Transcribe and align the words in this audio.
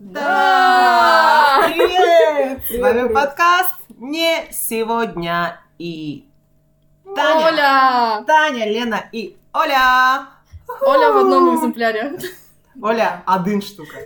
Да! 0.00 1.60
Привет! 1.66 2.62
С 2.66 2.80
вами 2.80 3.12
подкаст 3.12 3.74
«Не 3.98 4.50
сегодня» 4.50 5.60
и 5.78 6.26
Таня, 7.14 7.46
Оля! 7.46 8.24
Таня, 8.26 8.64
Лена 8.64 9.04
и 9.12 9.36
Оля. 9.52 10.26
Оля 10.80 11.12
в 11.12 11.16
одном 11.18 11.54
экземпляре. 11.54 12.18
Оля, 12.80 13.22
один 13.26 13.60
штука. 13.60 13.98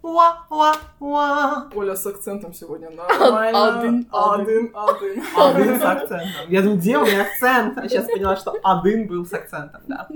Уа, 0.00 0.46
уа, 0.48 0.74
уа. 1.00 1.68
Оля 1.74 1.96
с 1.96 2.06
акцентом 2.06 2.54
сегодня 2.54 2.90
нормально. 2.90 3.80
Один, 3.80 4.08
один. 4.12 4.70
один, 4.72 4.72
один. 4.76 5.24
Один 5.36 5.80
с 5.80 5.82
акцентом. 5.82 6.50
Я 6.50 6.62
думаю, 6.62 6.78
где 6.78 6.98
у 6.98 7.04
меня 7.04 7.22
акцент? 7.22 7.78
А 7.78 7.88
сейчас 7.88 8.06
поняла, 8.06 8.36
что 8.36 8.54
один 8.62 9.08
был 9.08 9.26
с 9.26 9.32
акцентом, 9.32 9.82
да. 9.88 10.06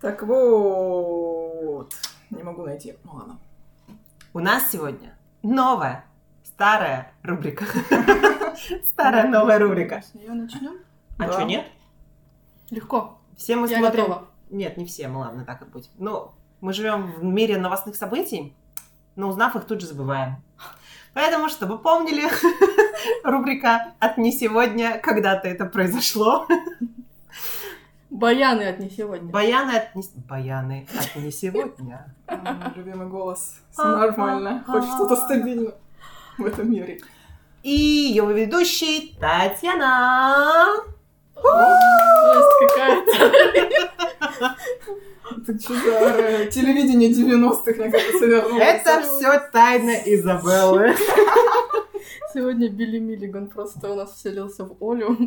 Так 0.00 0.22
вот. 0.22 1.92
Не 2.30 2.44
могу 2.44 2.62
найти. 2.62 2.96
Ну 3.02 3.14
ладно. 3.14 3.38
У 4.36 4.40
нас 4.40 4.72
сегодня 4.72 5.16
новая, 5.44 6.06
старая 6.42 7.12
рубрика. 7.22 7.66
Старая 8.84 9.28
новая 9.28 9.60
рубрика. 9.60 10.02
С 10.02 10.12
нее 10.12 10.32
начнем? 10.32 10.78
А 11.20 11.30
что, 11.30 11.44
нет? 11.44 11.64
Легко. 12.70 13.20
Все 13.36 13.54
мы 13.54 13.68
смотрим... 13.68 14.26
Нет, 14.50 14.76
не 14.76 14.86
все, 14.86 15.06
ладно, 15.06 15.44
так 15.44 15.62
и 15.62 15.66
будет. 15.66 15.88
Ну, 15.98 16.32
мы 16.60 16.72
живем 16.72 17.12
в 17.12 17.22
мире 17.22 17.58
новостных 17.58 17.94
событий, 17.94 18.56
но 19.14 19.28
узнав 19.28 19.54
их, 19.54 19.66
тут 19.66 19.80
же 19.80 19.86
забываем. 19.86 20.42
Поэтому, 21.12 21.48
чтобы 21.48 21.78
помнили, 21.78 22.28
рубрика 23.22 23.94
«От 24.00 24.18
не 24.18 24.32
сегодня, 24.32 24.98
когда-то 24.98 25.46
это 25.46 25.64
произошло». 25.64 26.48
Баяны 28.14 28.62
от 28.68 28.78
не 28.78 28.90
сегодня. 28.90 29.28
Баяны 29.28 29.72
от 29.72 29.96
не... 29.96 30.04
Баяны 30.28 30.86
от 30.96 31.16
не 31.20 31.32
сегодня. 31.32 32.14
Любимый 32.76 33.08
голос. 33.08 33.56
Все 33.72 33.84
нормально. 33.84 34.62
Хоть 34.68 34.84
что-то 34.84 35.16
стабильно 35.16 35.72
в 36.38 36.46
этом 36.46 36.70
мире. 36.70 37.00
И 37.64 37.70
ее 37.70 38.24
ведущий 38.32 39.16
Татьяна. 39.20 40.66
Какая-то. 42.60 43.12
Так 45.46 45.60
что 45.60 45.74
за 45.74 46.46
телевидение 46.46 47.10
90-х, 47.10 47.72
мне 47.72 47.90
кажется, 47.90 48.26
вернулось. 48.26 48.62
Это 48.62 49.00
все 49.02 49.40
тайна 49.50 49.90
Изабеллы. 50.04 50.94
Сегодня 52.32 52.68
Билли 52.68 53.00
Миллиган 53.00 53.48
просто 53.48 53.90
у 53.90 53.96
нас 53.96 54.12
вселился 54.14 54.64
в 54.64 54.76
Олю. 54.80 55.18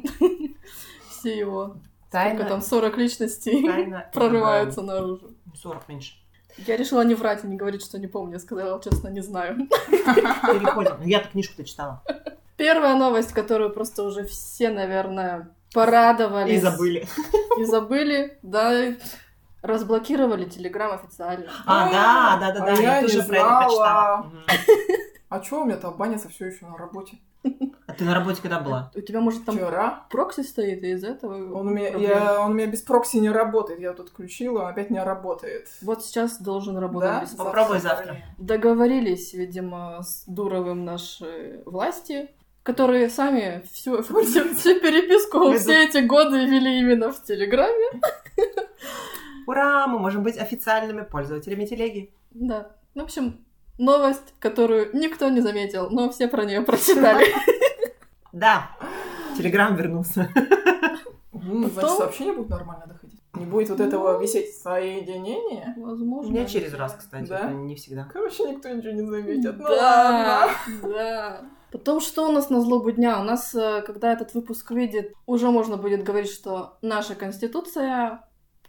Все 1.09 1.37
его, 1.37 1.75
сколько 2.09 2.37
там, 2.39 2.47
Тайна, 2.47 2.61
40 2.61 2.97
личностей 2.97 3.65
тайна 3.65 4.09
прорываются 4.13 4.81
наружу. 4.81 5.15
Изабеллы. 5.17 5.57
40 5.61 5.89
меньше. 5.89 6.13
Я 6.57 6.75
решила 6.75 7.01
не 7.01 7.13
врать 7.13 7.43
и 7.43 7.47
не 7.47 7.55
говорить, 7.55 7.83
что 7.83 7.99
не 7.99 8.07
помню. 8.07 8.33
Я 8.33 8.39
сказала, 8.39 8.81
честно, 8.81 9.09
не 9.09 9.21
знаю. 9.21 9.67
Переходим. 9.89 10.95
Ну, 10.99 11.05
Я-то 11.05 11.29
книжку-то 11.29 11.63
читала. 11.63 12.01
Первая 12.55 12.95
новость, 12.95 13.33
которую 13.33 13.71
просто 13.71 14.03
уже 14.03 14.23
все, 14.25 14.69
наверное, 14.69 15.49
порадовались. 15.73 16.55
И 16.55 16.59
забыли. 16.59 17.07
И 17.59 17.63
забыли, 17.63 18.39
да, 18.41 18.95
разблокировали 19.61 20.45
Телеграм 20.45 20.93
официально. 20.93 21.45
А, 21.65 21.91
да, 21.91 22.37
да, 22.39 22.59
да, 22.59 22.65
да, 22.65 22.73
А 22.73 22.75
я 22.75 22.95
я 22.95 23.01
тоже 23.01 23.23
про 23.23 23.37
это 23.37 23.63
почитала. 23.63 24.31
А 25.29 25.39
чё 25.41 25.61
у 25.61 25.65
меня 25.65 25.77
там 25.77 25.93
банится 25.95 26.29
все 26.29 26.45
еще 26.47 26.65
на 26.65 26.77
работе? 26.77 27.17
Ты 27.97 28.05
на 28.05 28.13
работе 28.13 28.41
когда 28.41 28.59
была? 28.59 28.91
У 28.95 29.01
тебя, 29.01 29.21
может, 29.21 29.43
там 29.45 29.55
Вчера. 29.55 30.05
прокси 30.09 30.41
стоит, 30.41 30.83
и 30.83 30.91
из 30.91 31.03
этого 31.03 31.33
Он 31.53 31.67
у, 31.67 31.69
меня, 31.71 31.89
я, 31.97 32.41
он 32.41 32.51
у 32.51 32.53
меня 32.53 32.67
без 32.67 32.81
прокси 32.81 33.17
не 33.17 33.29
работает. 33.29 33.79
Я 33.79 33.93
тут 33.93 34.09
включила, 34.09 34.61
он 34.63 34.67
опять 34.67 34.89
не 34.91 35.03
работает. 35.03 35.67
Вот 35.81 36.03
сейчас 36.05 36.39
должен 36.39 36.77
работать 36.77 37.09
Да? 37.09 37.21
без 37.21 37.29
прокси. 37.31 37.45
Попробуй 37.45 37.79
завтра. 37.79 38.17
Договорились, 38.37 39.33
видимо, 39.33 40.01
с 40.03 40.23
Дуровым 40.27 40.85
наши 40.85 41.61
власти, 41.65 42.29
которые 42.63 43.09
сами 43.09 43.63
всю, 43.71 44.03
всю, 44.03 44.21
всю 44.23 44.79
переписку 44.79 45.51
все 45.57 45.85
эти 45.85 45.97
годы 45.99 46.45
вели 46.45 46.79
именно 46.79 47.11
в 47.11 47.23
Телеграме. 47.23 48.01
Ура, 49.47 49.87
мы 49.87 49.97
можем 49.99 50.23
быть 50.23 50.37
официальными 50.37 51.01
пользователями 51.01 51.65
телеги. 51.65 52.11
Да. 52.31 52.71
В 52.93 52.99
общем, 52.99 53.39
новость, 53.77 54.33
которую 54.39 54.89
никто 54.93 55.29
не 55.29 55.41
заметил, 55.41 55.89
но 55.89 56.09
все 56.09 56.27
про 56.27 56.43
нее 56.45 56.61
прочитали. 56.61 57.25
Да, 58.37 58.69
Телеграм 59.37 59.75
вернулся. 59.75 60.29
Ну, 61.33 61.69
значит, 61.69 61.91
сообщение 61.91 62.33
будет 62.33 62.49
нормально 62.49 62.85
доходить. 62.87 63.19
Не 63.35 63.45
будет 63.45 63.69
вот 63.69 63.79
этого 63.79 64.19
висеть 64.21 64.55
соединение. 64.57 65.73
У 65.77 65.85
Возможно. 65.85 66.29
меня 66.31 66.45
через 66.45 66.73
раз, 66.73 66.95
кстати, 66.95 67.27
Да? 67.27 67.51
не 67.51 67.75
всегда. 67.75 68.07
Короче, 68.11 68.43
никто 68.49 68.69
ничего 68.69 68.91
не 68.93 69.01
заметит. 69.09 69.57
Ну 69.57 69.63
Да, 69.67 70.49
ладно. 70.81 70.89
да. 70.93 71.41
Потом, 71.71 71.99
что 71.99 72.27
у 72.27 72.31
нас 72.31 72.49
на 72.49 72.61
злобу 72.61 72.91
дня? 72.91 73.19
У 73.19 73.23
нас, 73.23 73.53
э, 73.53 73.81
когда 73.85 74.13
этот 74.13 74.33
выпуск 74.33 74.71
выйдет, 74.71 75.13
уже 75.25 75.49
можно 75.51 75.77
будет 75.77 76.03
говорить, 76.03 76.31
что 76.31 76.77
наша 76.81 77.13
конституция 77.15 78.21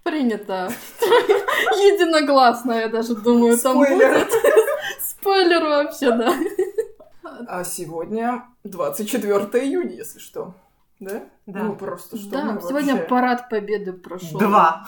принята 0.02 0.70
единогласно, 1.72 2.72
я 2.72 2.88
даже 2.88 3.14
думаю, 3.16 3.58
там 3.58 3.78
будет. 3.78 4.30
Спойлер 5.00 5.62
вообще, 5.64 6.10
да. 6.10 6.34
А 7.46 7.64
сегодня 7.64 8.44
24 8.64 9.34
июня, 9.64 9.94
если 9.94 10.18
что. 10.18 10.54
Да? 11.00 11.22
Да. 11.46 11.62
Ну, 11.62 11.76
просто 11.76 12.16
что 12.16 12.30
Да, 12.30 12.44
мы 12.52 12.60
сегодня 12.60 12.94
вообще- 12.94 13.08
парад 13.08 13.48
победы 13.48 13.92
прошел. 13.92 14.38
Два. 14.38 14.84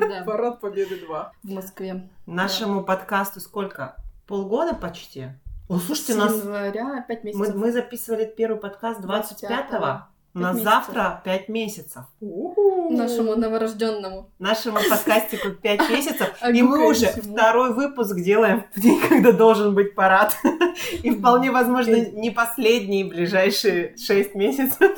Да, 0.00 0.22
Парад 0.26 0.60
Победы 0.60 0.96
2. 1.04 1.32
в 1.42 1.50
Москве. 1.50 2.08
Нашему 2.26 2.82
подкасту 2.82 3.40
сколько? 3.40 3.96
Полгода 4.26 4.74
почти? 4.74 5.28
О, 5.68 5.78
слушайте, 5.78 6.14
нас... 6.14 6.34
января, 6.34 7.04
пять 7.06 7.24
Мы, 7.24 7.30
месяцев. 7.32 7.54
мы 7.56 7.72
записывали 7.72 8.24
первый 8.24 8.58
подкаст 8.58 9.00
25-го. 9.00 9.76
У 9.78 10.19
Пять 10.32 10.42
нас 10.42 10.56
месяцев. 10.56 10.72
завтра 10.72 11.20
5 11.24 11.48
месяцев. 11.48 12.04
У-ху. 12.20 12.90
Нашему 12.90 13.34
новорожденному. 13.34 14.30
Нашему 14.38 14.78
подкастику 14.88 15.50
5 15.50 15.80
месяцев. 15.90 16.32
А 16.40 16.50
И 16.52 16.62
мы 16.62 16.88
уже 16.88 17.06
второй 17.08 17.74
выпуск 17.74 18.14
делаем 18.16 18.64
в 18.74 18.80
день, 18.80 19.00
когда 19.08 19.32
должен 19.32 19.74
быть 19.74 19.94
парад. 19.96 20.36
И 21.02 21.10
вполне 21.10 21.50
возможно, 21.50 21.96
не 21.96 22.30
последние 22.30 23.06
ближайшие 23.06 23.96
6 23.96 24.34
месяцев. 24.36 24.96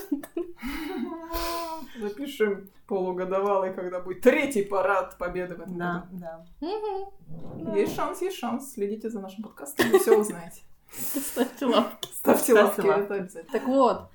Запишем 1.99 2.69
полугодовалый, 2.87 3.73
когда 3.73 4.01
будет 4.01 4.21
третий 4.21 4.63
парад 4.63 5.17
Победы 5.17 5.55
в 5.55 5.61
этом 5.63 5.79
Да, 5.79 6.07
да. 6.11 6.45
Году. 6.61 7.75
Есть 7.75 7.95
шанс, 7.97 8.21
есть 8.21 8.37
шанс. 8.37 8.73
Следите 8.73 9.09
за 9.09 9.21
нашим 9.21 9.45
подкастом, 9.45 9.91
вы 9.91 9.99
все 9.99 10.19
узнаете. 10.19 10.61
Ставьте 10.93 11.67
лапки. 11.67 12.09
Ставьте 12.15 12.53
Ставьте 12.53 12.83
это 12.83 13.15
обязательно. 13.15 13.53
Так 13.53 13.67
вот, 13.67 14.11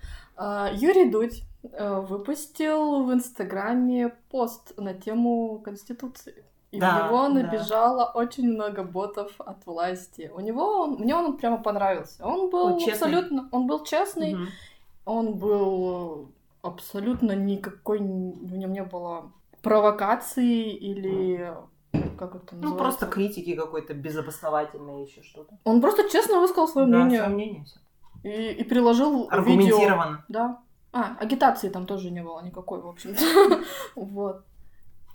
Юрий 0.73 1.09
Дудь 1.09 1.43
а, 1.73 2.01
выпустил 2.01 3.03
в 3.05 3.13
Инстаграме 3.13 4.09
пост 4.29 4.73
на 4.77 4.93
тему 4.93 5.59
Конституции. 5.63 6.43
И 6.71 6.79
Да, 6.79 6.91
в 6.91 7.05
него 7.05 7.21
да. 7.23 7.29
набежало 7.29 8.11
очень 8.13 8.49
много 8.53 8.83
ботов 8.83 9.31
от 9.39 9.65
власти. 9.65 10.29
У 10.35 10.41
него, 10.41 10.85
мне 10.87 11.15
он 11.15 11.37
прямо 11.37 11.57
понравился. 11.63 12.25
Он 12.25 12.49
был 12.49 12.65
Он 12.65 12.79
честный. 12.79 12.93
абсолютно, 12.93 13.49
он 13.51 13.67
был 13.67 13.83
честный, 13.85 14.35
Мгм. 14.35 14.47
он 15.05 15.33
был 15.35 16.29
абсолютно 16.61 17.31
никакой, 17.31 17.99
в 17.99 18.57
нем 18.57 18.73
не 18.73 18.83
было 18.83 19.31
провокации 19.61 20.69
или 20.71 21.53
как 22.19 22.35
это 22.35 22.55
Ну, 22.55 22.61
называется? 22.61 22.77
просто 22.77 23.05
критики 23.07 23.55
какой-то 23.55 23.93
безобосновательной 23.93 25.03
еще 25.05 25.23
что-то. 25.23 25.57
Он 25.63 25.81
просто 25.81 26.09
честно 26.09 26.39
высказал 26.41 26.67
свое 26.67 26.87
Да, 26.87 26.97
мнение 26.97 27.19
свое 27.21 27.33
мнение. 27.33 27.65
И, 28.23 28.51
и 28.51 28.63
приложил 28.63 29.23
видео. 29.23 29.37
Аргументированно. 29.37 30.25
Да. 30.27 30.61
А, 30.91 31.15
агитации 31.19 31.69
там 31.69 31.85
тоже 31.85 32.11
не 32.11 32.23
было 32.23 32.41
никакой, 32.41 32.81
в 32.81 32.87
общем-то. 32.87 33.63
Вот. 33.95 34.45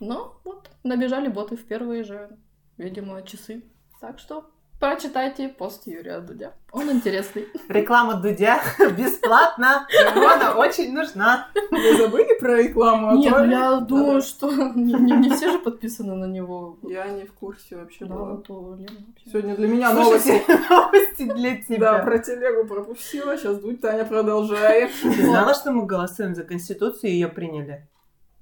Но 0.01 0.41
вот 0.45 0.71
набежали 0.83 1.29
боты 1.29 1.57
в 1.57 1.65
первые 1.65 2.03
же, 2.05 2.37
видимо, 2.77 3.23
часы. 3.23 3.63
Так 4.01 4.19
что 4.19 4.51
прочитайте 4.83 5.49
пост 5.49 5.87
Юрия 5.87 6.19
Дудя. 6.19 6.55
Он 6.73 6.91
интересный. 6.91 7.47
Реклама 7.69 8.15
Дудя 8.15 8.61
бесплатно. 8.99 9.87
Она 10.17 10.57
очень 10.57 10.93
нужна. 10.93 11.47
Вы 11.71 11.97
забыли 11.97 12.37
про 12.41 12.57
рекламу? 12.61 13.11
а 13.11 13.15
Нет, 13.15 13.33
то- 13.33 13.45
ну 13.45 13.51
я 13.51 13.77
думаю, 13.81 14.23
что 14.23 14.51
не, 14.75 14.93
не- 14.95 15.17
не 15.19 15.31
все 15.31 15.53
же 15.53 15.59
подписаны 15.61 16.17
на 16.17 16.25
него. 16.25 16.79
Я 16.83 17.07
не 17.09 17.25
в 17.27 17.33
курсе 17.33 17.77
вообще 17.77 18.07
Да, 18.07 18.15
была. 18.17 18.77
Лены 18.77 18.89
вообще. 19.07 19.31
Сегодня 19.31 19.55
для 19.57 19.69
меня 19.69 19.93
новости. 19.93 20.43
Слушайте, 20.45 20.65
новости 20.71 21.23
для 21.33 21.51
Да, 21.51 21.63
тебя. 21.77 21.99
про 22.01 22.19
телегу 22.19 22.67
пропустила. 22.69 23.37
Сейчас 23.39 23.59
Дудь, 23.59 23.81
Таня 23.81 24.05
продолжает. 24.05 24.91
Ты 25.01 25.13
знала, 25.27 25.55
что 25.55 25.71
мы 25.71 25.87
голосуем 25.87 26.35
за 26.35 26.43
Конституцию 26.43 27.11
и 27.11 27.15
ее 27.15 27.29
приняли? 27.29 27.89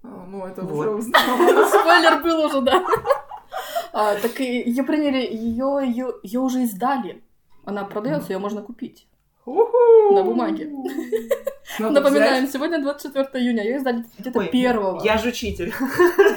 А, 0.03 0.25
Ну, 0.27 0.47
это 0.47 0.63
Вот. 0.63 0.73
уже 0.73 0.91
узнала. 0.91 1.67
Спойлер 1.69 2.23
был 2.23 2.47
уже, 2.47 2.63
да. 2.63 2.83
А, 3.93 4.15
так 4.17 4.39
ее 4.41 4.83
приняли, 4.85 5.19
ее, 5.19 5.81
ее, 5.87 6.15
ее 6.23 6.41
уже 6.41 6.63
издали. 6.63 7.23
Она 7.65 7.85
продается, 7.85 8.33
ее 8.33 8.39
можно 8.39 8.63
купить. 8.63 9.07
На 9.47 10.23
бумаге. 10.23 10.71
Надо 11.79 12.01
Напоминаем, 12.01 12.45
взять. 12.45 12.53
сегодня 12.53 12.81
24 12.81 13.29
июня, 13.35 13.63
ее 13.65 13.77
издали 13.77 14.05
где-то 14.19 14.39
Ой, 14.41 14.49
первого. 14.49 15.03
Я 15.03 15.19
же 15.19 15.29
учитель. 15.29 15.73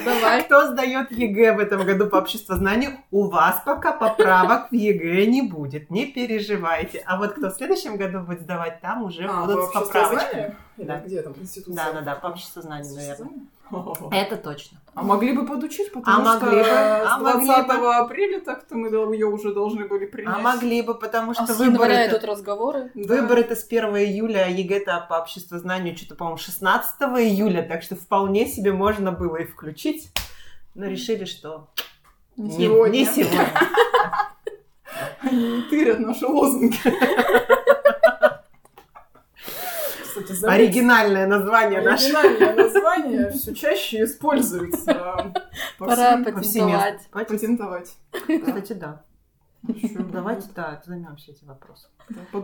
Давай. 0.06 0.44
Кто 0.44 0.68
сдает 0.68 1.12
ЕГЭ 1.12 1.54
в 1.54 1.60
этом 1.60 1.86
году 1.86 2.08
по 2.08 2.18
обществознанию, 2.18 2.92
у 3.12 3.28
вас 3.30 3.62
пока 3.66 3.92
поправок 3.92 4.72
в 4.72 4.76
ЕГЭ 4.76 5.26
не 5.26 5.42
будет. 5.42 5.90
Не 5.90 6.06
переживайте. 6.06 7.04
А 7.06 7.18
вот 7.18 7.34
кто 7.34 7.50
в 7.50 7.54
следующем 7.54 7.98
году 7.98 8.20
будет 8.22 8.42
сдавать, 8.42 8.80
там 8.82 9.04
уже 9.04 9.26
А, 9.28 9.46
будут 9.46 9.74
по? 9.74 9.80
Или 10.78 10.88
Да. 10.88 11.00
где 11.00 11.22
там 11.22 11.34
конституция? 11.34 11.76
Да, 11.76 11.94
да, 11.94 12.02
да, 12.02 12.16
по 12.16 12.28
обществознанию, 12.28 12.94
наверное. 12.96 13.30
Это 14.12 14.38
точно. 14.38 14.80
А 14.96 15.02
могли 15.02 15.34
бы 15.34 15.48
подучить, 15.48 15.92
потому 15.92 16.22
А 16.28 16.38
что 16.38 16.46
могли 16.46 16.62
бы, 16.62 16.70
а 16.70 17.18
с 17.18 17.22
могли 17.22 17.46
20 17.48 17.68
бы. 17.68 17.96
апреля 17.96 18.40
так-то 18.42 18.76
мы 18.76 18.90
ее 18.90 19.26
уже 19.26 19.52
должны 19.54 19.86
были 19.88 20.06
принять. 20.06 20.36
А 20.36 20.40
могли 20.40 20.84
бы, 20.84 20.94
потому 20.94 21.34
что 21.34 21.44
А 21.44 21.48
с 21.48 21.60
января 21.60 21.96
выборы... 21.96 22.08
идут 22.08 22.24
разговоры. 22.26 22.92
Да. 22.94 23.16
Выборы-то 23.16 23.56
с 23.56 23.66
1 23.66 23.84
июля, 23.98 24.46
а 24.46 24.50
ЕГЭ-то 24.50 25.06
по 25.10 25.16
обществознанию 25.20 25.98
что-то, 25.98 26.14
по-моему, 26.16 26.38
16 26.38 27.02
июля, 27.02 27.64
так 27.64 27.82
что 27.82 27.96
вполне 27.96 28.46
себе 28.46 28.72
можно 28.72 29.12
было 29.12 29.38
и 29.38 29.46
включить. 29.46 30.12
Но 30.76 30.86
решили, 30.86 31.26
что 31.26 31.70
Не 32.38 32.56
не, 32.56 32.66
сегодня. 32.66 32.94
не 33.00 33.06
сегодня. 33.06 33.50
Они 35.22 35.62
тырят 35.72 36.00
наши 36.00 36.28
лозунги. 36.28 36.78
Заметь, 40.44 40.60
Оригинальное 40.60 41.26
название 41.26 41.82
наше. 41.82 42.12
оригинальное 42.14 42.56
название 42.66 43.30
все 43.32 43.56
чаще 43.56 44.04
используется. 44.04 45.34
по 45.78 45.86
Пора 45.86 46.18
патентовать. 46.22 47.08
патентовать. 47.12 47.96
Кстати, 48.12 48.74
да. 48.74 49.04
Давайте, 50.12 50.50
да, 50.54 50.82
займемся 50.86 51.32
этим 51.32 51.48
вопросом. 51.48 51.90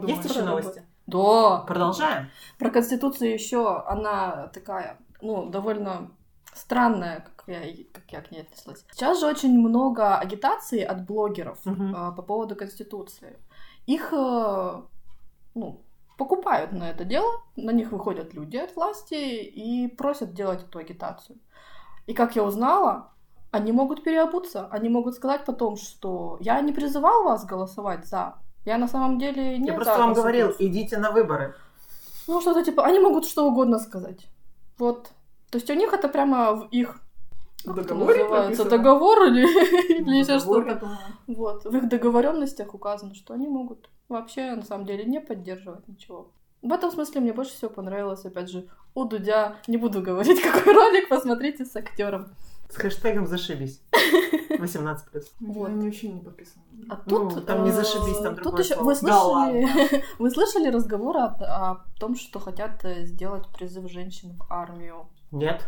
Есть 0.08 0.30
еще 0.30 0.44
новости? 0.44 0.82
Да. 1.08 1.58
Продолжаем. 1.68 2.30
Про 2.58 2.70
Конституцию 2.72 3.34
еще 3.34 3.84
она 3.86 4.48
такая, 4.54 4.98
ну, 5.22 5.50
довольно 5.50 6.12
странная, 6.54 7.26
как 7.36 7.48
я, 7.48 7.60
как 7.92 8.04
я 8.12 8.22
к 8.22 8.32
ней 8.32 8.44
отнеслась. 8.44 8.86
Сейчас 8.94 9.20
же 9.20 9.28
очень 9.28 9.60
много 9.60 10.18
агитации 10.18 10.82
от 10.82 11.06
блогеров 11.06 11.58
Мгм. 11.66 11.94
а, 11.98 12.12
по 12.12 12.22
поводу 12.22 12.56
Конституции. 12.56 13.38
Их, 13.86 14.14
э, 14.14 14.82
ну, 15.56 15.82
покупают 16.20 16.74
на 16.74 16.92
это 16.92 17.06
дело, 17.06 17.42
на 17.56 17.72
них 17.72 17.92
выходят 17.92 18.34
люди 18.34 18.58
от 18.58 18.76
власти 18.76 19.16
и 19.16 19.88
просят 19.88 20.34
делать 20.34 20.64
эту 20.64 20.80
агитацию. 20.80 21.40
И 22.08 22.14
как 22.14 22.36
я 22.36 22.44
узнала, 22.44 23.14
они 23.52 23.72
могут 23.72 24.04
переобуться, 24.04 24.68
они 24.68 24.90
могут 24.90 25.16
сказать 25.16 25.46
потом, 25.46 25.78
что 25.78 26.38
я 26.42 26.60
не 26.62 26.74
призывал 26.74 27.24
вас 27.24 27.46
голосовать 27.46 28.06
за. 28.06 28.36
Я 28.66 28.78
на 28.78 28.88
самом 28.88 29.18
деле 29.18 29.58
не 29.58 29.68
Я 29.68 29.74
просто 29.74 29.98
вам 29.98 30.14
говорил, 30.14 30.48
Конституцию». 30.48 30.82
идите 30.82 30.98
на 30.98 31.12
выборы. 31.12 31.56
Ну, 32.28 32.42
что-то 32.42 32.64
типа, 32.64 32.86
они 32.86 33.00
могут 33.00 33.26
что 33.26 33.48
угодно 33.48 33.80
сказать. 33.80 34.28
Вот. 34.78 35.12
То 35.50 35.58
есть 35.58 35.70
у 35.70 35.74
них 35.74 35.94
это 35.94 36.10
прямо 36.10 36.54
в 36.54 36.68
их 36.72 37.02
как 37.66 37.78
это 37.78 37.90
договоре 37.90 38.24
называется, 38.24 38.64
прописано? 38.64 38.70
договор 38.70 39.24
или, 39.28 40.00
или 40.00 40.16
еще 40.18 40.40
что-то. 40.40 40.76
да. 40.76 41.00
Вот. 41.28 41.66
В 41.66 41.76
их 41.76 41.90
договоренностях 41.90 42.74
указано, 42.74 43.14
что 43.16 43.34
они 43.34 43.48
могут 43.48 43.90
вообще 44.08 44.56
на 44.56 44.64
самом 44.64 44.86
деле 44.86 45.06
не 45.06 45.20
поддерживать 45.20 45.88
ничего. 45.88 46.32
В 46.62 46.74
этом 46.74 46.92
смысле 46.92 47.22
мне 47.22 47.34
больше 47.34 47.54
всего 47.54 47.70
понравилось, 47.70 48.26
опять 48.26 48.50
же, 48.50 48.68
у 48.94 49.06
Дудя, 49.06 49.56
не 49.68 49.78
буду 49.78 50.02
говорить, 50.02 50.42
какой 50.54 50.74
ролик, 50.74 51.10
посмотрите 51.10 51.66
с 51.66 51.76
актером. 51.76 52.28
С 52.70 52.76
хэштегом 52.76 53.28
зашибись. 53.28 53.82
18 54.60 55.32
Вот. 55.40 55.70
Они 55.70 55.86
вообще 55.86 56.10
не 56.10 56.20
подписаны. 56.20 56.64
А 56.90 57.02
Ну, 57.06 57.30
тут, 57.30 57.46
там 57.46 57.64
не 57.64 57.70
э, 57.70 57.74
зашибись, 57.74 58.18
там 58.18 58.36
Тут 58.36 58.44
другое 58.44 58.64
еще 58.64 58.76
слово. 58.76 58.86
вы 58.86 58.96
Да 59.02 59.20
слышали, 59.20 60.04
вы 60.20 60.32
слышали 60.32 60.68
разговор 60.70 61.18
о, 61.18 61.26
о 61.40 61.86
том, 62.00 62.16
что 62.16 62.40
хотят 62.40 62.84
э, 62.84 63.06
сделать 63.06 63.48
призыв 63.48 63.90
женщин 63.90 64.34
в 64.38 64.52
армию? 64.52 65.08
Нет. 65.32 65.64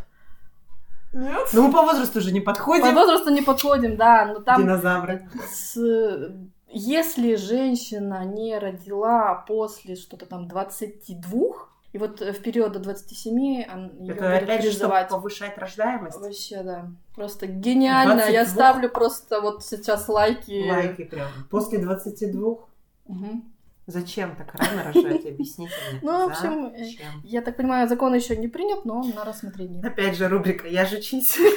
Нет? 1.13 1.48
Ну 1.54 1.68
мы 1.68 1.74
по 1.74 1.81
возрасту 1.81 2.19
уже 2.19 2.31
не 2.31 2.40
По 2.40 2.52
подходим. 2.54 2.94
возрасту 2.96 3.30
не 3.31 3.42
подходим, 3.42 3.98
да, 3.98 4.25
но 4.25 4.40
там 4.40 4.62
Динозавры. 4.62 5.28
с- 5.52 6.31
если 6.74 7.36
женщина 7.36 8.24
не 8.24 8.58
родила 8.58 9.44
после 9.48 9.96
что-то 9.96 10.25
там 10.25 10.48
22, 10.48 11.68
и 11.92 11.98
вот 11.98 12.22
э, 12.22 12.31
в 12.31 12.42
период 12.42 12.72
до 12.72 12.80
27 12.80 13.38
ее 13.38 14.13
Это 14.13 14.38
опять 14.38 14.63
же, 14.63 14.72
чтобы 14.72 14.96
повышать 15.10 15.58
рождаемость. 15.58 16.18
Вообще, 16.18 16.63
да. 16.63 16.88
Просто 17.14 17.46
гениально. 17.48 18.22
Я 18.30 18.46
22? 18.46 18.46
ставлю 18.46 18.90
просто 18.90 19.42
вот 19.42 19.66
сейчас 19.66 20.07
лайки. 20.07 20.66
Лайки 20.69 21.04
прям. 21.04 21.28
После 21.50 21.80
22 21.80 22.60
Мгм. 23.07 23.50
Зачем 23.88 24.36
так 24.36 24.54
рано 24.56 24.83
рожать? 24.83 25.25
Объясните 25.25 25.74
мне. 25.92 26.00
Ну, 26.01 26.28
в 26.28 26.31
общем, 26.31 26.74
Зачем? 26.78 27.22
Я 27.24 27.42
так 27.42 27.57
понимаю, 27.57 27.88
закон 27.88 28.13
еще 28.13 28.36
не 28.38 28.48
принят, 28.48 28.86
но 28.86 29.04
на 29.04 29.24
рассмотрении. 29.24 29.86
Опять 29.86 30.16
же 30.16 30.28
рубрика 30.28 30.68
«Я 30.68 30.86
же 30.86 31.01
чить». 31.01 31.38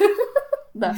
Да. 0.75 0.97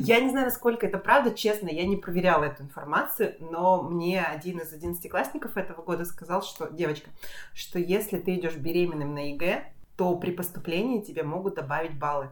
Я 0.00 0.20
не 0.20 0.30
знаю, 0.30 0.46
насколько 0.46 0.86
это 0.86 0.96
правда, 0.96 1.32
честно, 1.32 1.68
я 1.68 1.86
не 1.86 1.98
проверяла 1.98 2.44
эту 2.44 2.62
информацию, 2.62 3.36
но 3.40 3.82
мне 3.82 4.22
один 4.22 4.58
из 4.60 4.72
одиннадцатиклассников 4.72 5.58
этого 5.58 5.82
года 5.82 6.06
сказал, 6.06 6.42
что, 6.42 6.70
девочка, 6.70 7.10
что 7.52 7.78
если 7.78 8.18
ты 8.18 8.36
идешь 8.36 8.56
беременным 8.56 9.12
на 9.12 9.28
ЕГЭ, 9.28 9.64
то 9.98 10.16
при 10.16 10.30
поступлении 10.30 11.02
тебе 11.02 11.24
могут 11.24 11.56
добавить 11.56 11.98
баллы. 11.98 12.30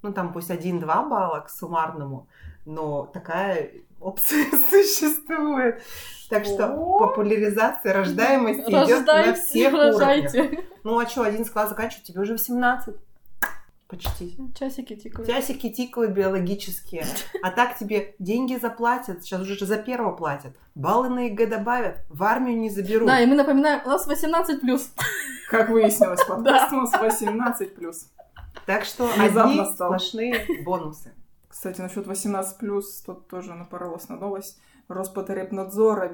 Ну, 0.00 0.14
там 0.14 0.32
пусть 0.32 0.50
один-два 0.50 1.06
балла 1.06 1.40
к 1.40 1.50
суммарному, 1.50 2.26
но 2.64 3.04
такая 3.04 3.70
опция 4.02 4.44
существует. 4.70 5.82
Так 6.28 6.44
что 6.46 6.68
популяризация 6.98 7.92
рождаемости 7.92 8.62
идет 8.62 9.06
на 9.06 9.22
Рождайте, 9.22 9.42
всех 9.42 9.74
уровнях. 9.74 9.92
рожайте. 9.94 10.64
Ну, 10.82 10.98
а 10.98 11.06
что, 11.06 11.22
один 11.22 11.44
класс 11.44 11.68
заканчивает, 11.68 12.04
тебе 12.04 12.20
уже 12.22 12.32
18. 12.32 12.94
Почти. 13.86 14.38
Часики 14.58 14.96
тикают. 14.96 15.28
Часики 15.28 15.68
тикают 15.68 16.12
биологические. 16.12 17.04
А 17.42 17.50
так 17.50 17.76
тебе 17.76 18.14
деньги 18.18 18.56
заплатят. 18.56 19.22
Сейчас 19.22 19.42
уже 19.42 19.66
за 19.66 19.76
первого 19.76 20.16
платят. 20.16 20.56
Баллы 20.74 21.10
на 21.10 21.26
ЕГЭ 21.26 21.46
добавят. 21.46 21.98
В 22.08 22.22
армию 22.24 22.56
не 22.58 22.70
заберут. 22.70 23.06
Да, 23.06 23.20
и 23.20 23.26
мы 23.26 23.34
напоминаем, 23.34 23.82
у 23.84 23.88
нас 23.90 24.06
18 24.06 24.62
плюс. 24.62 24.94
Как 25.50 25.68
выяснилось, 25.68 26.24
подкаст 26.24 26.72
у 26.72 26.76
нас 26.76 26.94
18+. 26.94 27.94
Так 28.64 28.84
что 28.86 29.10
одни 29.18 29.62
сплошные 29.74 30.46
бонусы. 30.64 31.12
Кстати, 31.52 31.82
насчет 31.82 32.06
18+, 32.06 32.82
тут 33.04 33.28
тоже 33.28 33.52
напоролась 33.52 34.08
на 34.08 34.16
новость. 34.16 34.58
Роспотребнадзор 34.88 36.10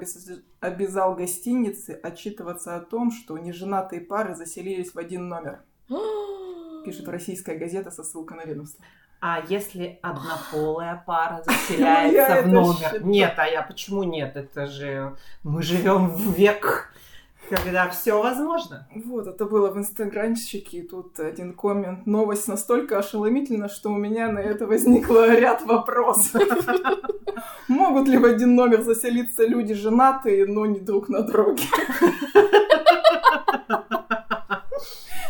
обязал 0.59 1.15
гостиницы 1.15 1.91
отчитываться 2.03 2.75
о 2.75 2.81
том, 2.81 3.09
что 3.09 3.37
неженатые 3.37 4.01
пары 4.01 4.35
заселились 4.35 4.93
в 4.93 4.99
один 4.99 5.29
номер. 5.29 5.61
Пишет 6.83 7.07
российская 7.07 7.55
газета 7.55 7.89
со 7.89 8.03
ссылкой 8.03 8.35
на 8.35 8.43
ведомство. 8.43 8.83
А 9.21 9.41
если 9.47 9.97
однополая 10.01 11.01
пара 11.07 11.41
Я 11.47 11.53
заселяется 11.53 12.41
в 12.41 12.47
номер? 12.49 13.05
Нет, 13.05 13.33
а 13.37 13.47
я 13.47 13.61
почему 13.61 14.03
нет? 14.03 14.35
Это 14.35 14.67
же 14.67 15.15
мы 15.43 15.63
живем 15.63 16.09
в 16.09 16.33
век, 16.33 16.93
когда 17.49 17.89
все 17.89 18.21
возможно. 18.21 18.87
Вот, 18.93 19.27
это 19.27 19.45
было 19.45 19.71
в 19.71 19.77
инстаграмщике, 19.77 20.77
и 20.79 20.87
тут 20.87 21.19
один 21.19 21.53
коммент. 21.53 22.05
Новость 22.05 22.47
настолько 22.47 22.99
ошеломительна, 22.99 23.67
что 23.69 23.89
у 23.89 23.97
меня 23.97 24.31
на 24.31 24.39
это 24.39 24.67
возникло 24.67 25.35
ряд 25.35 25.63
вопросов. 25.65 26.41
Могут 27.67 28.07
ли 28.07 28.17
в 28.17 28.25
один 28.25 28.55
номер 28.55 28.83
заселиться 28.83 29.45
люди 29.45 29.73
женатые, 29.73 30.45
но 30.45 30.65
не 30.65 30.79
друг 30.79 31.09
на 31.09 31.23
друге? 31.23 31.63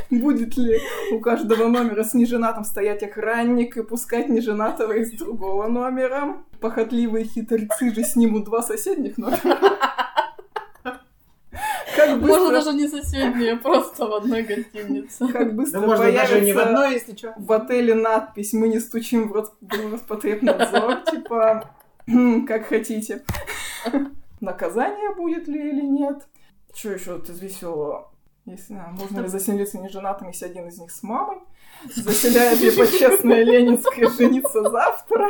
Будет 0.09 0.57
ли 0.57 0.79
у 1.11 1.19
каждого 1.19 1.67
номера 1.67 2.03
с 2.03 2.15
неженатым 2.15 2.63
стоять 2.63 3.03
охранник 3.03 3.77
и 3.77 3.83
пускать 3.83 4.27
неженатого 4.27 4.93
из 4.93 5.11
другого 5.11 5.67
номера? 5.67 6.37
Похотливые 6.59 7.25
хитрецы 7.25 7.93
же 7.93 8.03
снимут 8.03 8.45
два 8.45 8.63
соседних 8.63 9.17
номера. 9.17 9.59
Можно 12.29 12.51
даже 12.51 12.73
не 12.73 12.87
соседние, 12.87 13.55
просто 13.57 14.05
в 14.07 14.13
одной 14.13 14.43
гостинице. 14.43 15.27
как 15.27 15.55
быстро 15.55 15.81
Да 15.81 15.87
можно 15.87 16.11
даже 16.11 16.41
не 16.41 16.53
в 16.53 16.59
одной, 16.59 16.93
если 16.93 17.15
что. 17.15 17.33
в 17.37 17.51
отеле 17.51 17.93
надпись 17.95 18.53
«Мы 18.53 18.67
не 18.69 18.79
стучим 18.79 19.29
в 19.29 19.33
Рос- 19.35 19.53
в 19.61 19.91
Роспотребнадзор», 19.91 21.01
типа 21.11 21.69
«Хм, 22.07 22.45
«Как 22.45 22.65
хотите». 22.67 23.23
Наказание 24.41 25.13
будет 25.15 25.47
ли 25.47 25.69
или 25.69 25.81
нет? 25.85 26.27
Что 26.73 26.91
еще 26.91 27.13
вот 27.15 27.29
из 27.29 27.39
веселого? 27.39 28.11
Если, 28.45 28.73
а, 28.73 28.87
можно 28.91 29.19
ли 29.21 29.27
заселиться 29.27 29.77
неженатым, 29.79 30.29
если 30.29 30.45
один 30.45 30.67
из 30.69 30.79
них 30.79 30.91
с 30.91 31.03
мамой? 31.03 31.39
Заселяет 31.93 32.59
ли 32.61 32.71
почестная 32.77 33.43
Ленинская 33.43 34.09
жениться 34.09 34.63
завтра? 34.69 35.29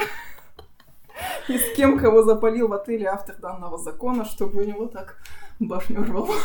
И 1.47 1.57
с 1.57 1.75
кем 1.75 1.97
кого 1.99 2.23
запалил 2.23 2.67
в 2.67 2.73
отеле 2.73 3.07
автор 3.07 3.35
данного 3.37 3.77
закона, 3.77 4.25
чтобы 4.25 4.61
у 4.61 4.65
него 4.65 4.85
так 4.87 5.17
башню 5.59 6.03
рвало? 6.03 6.35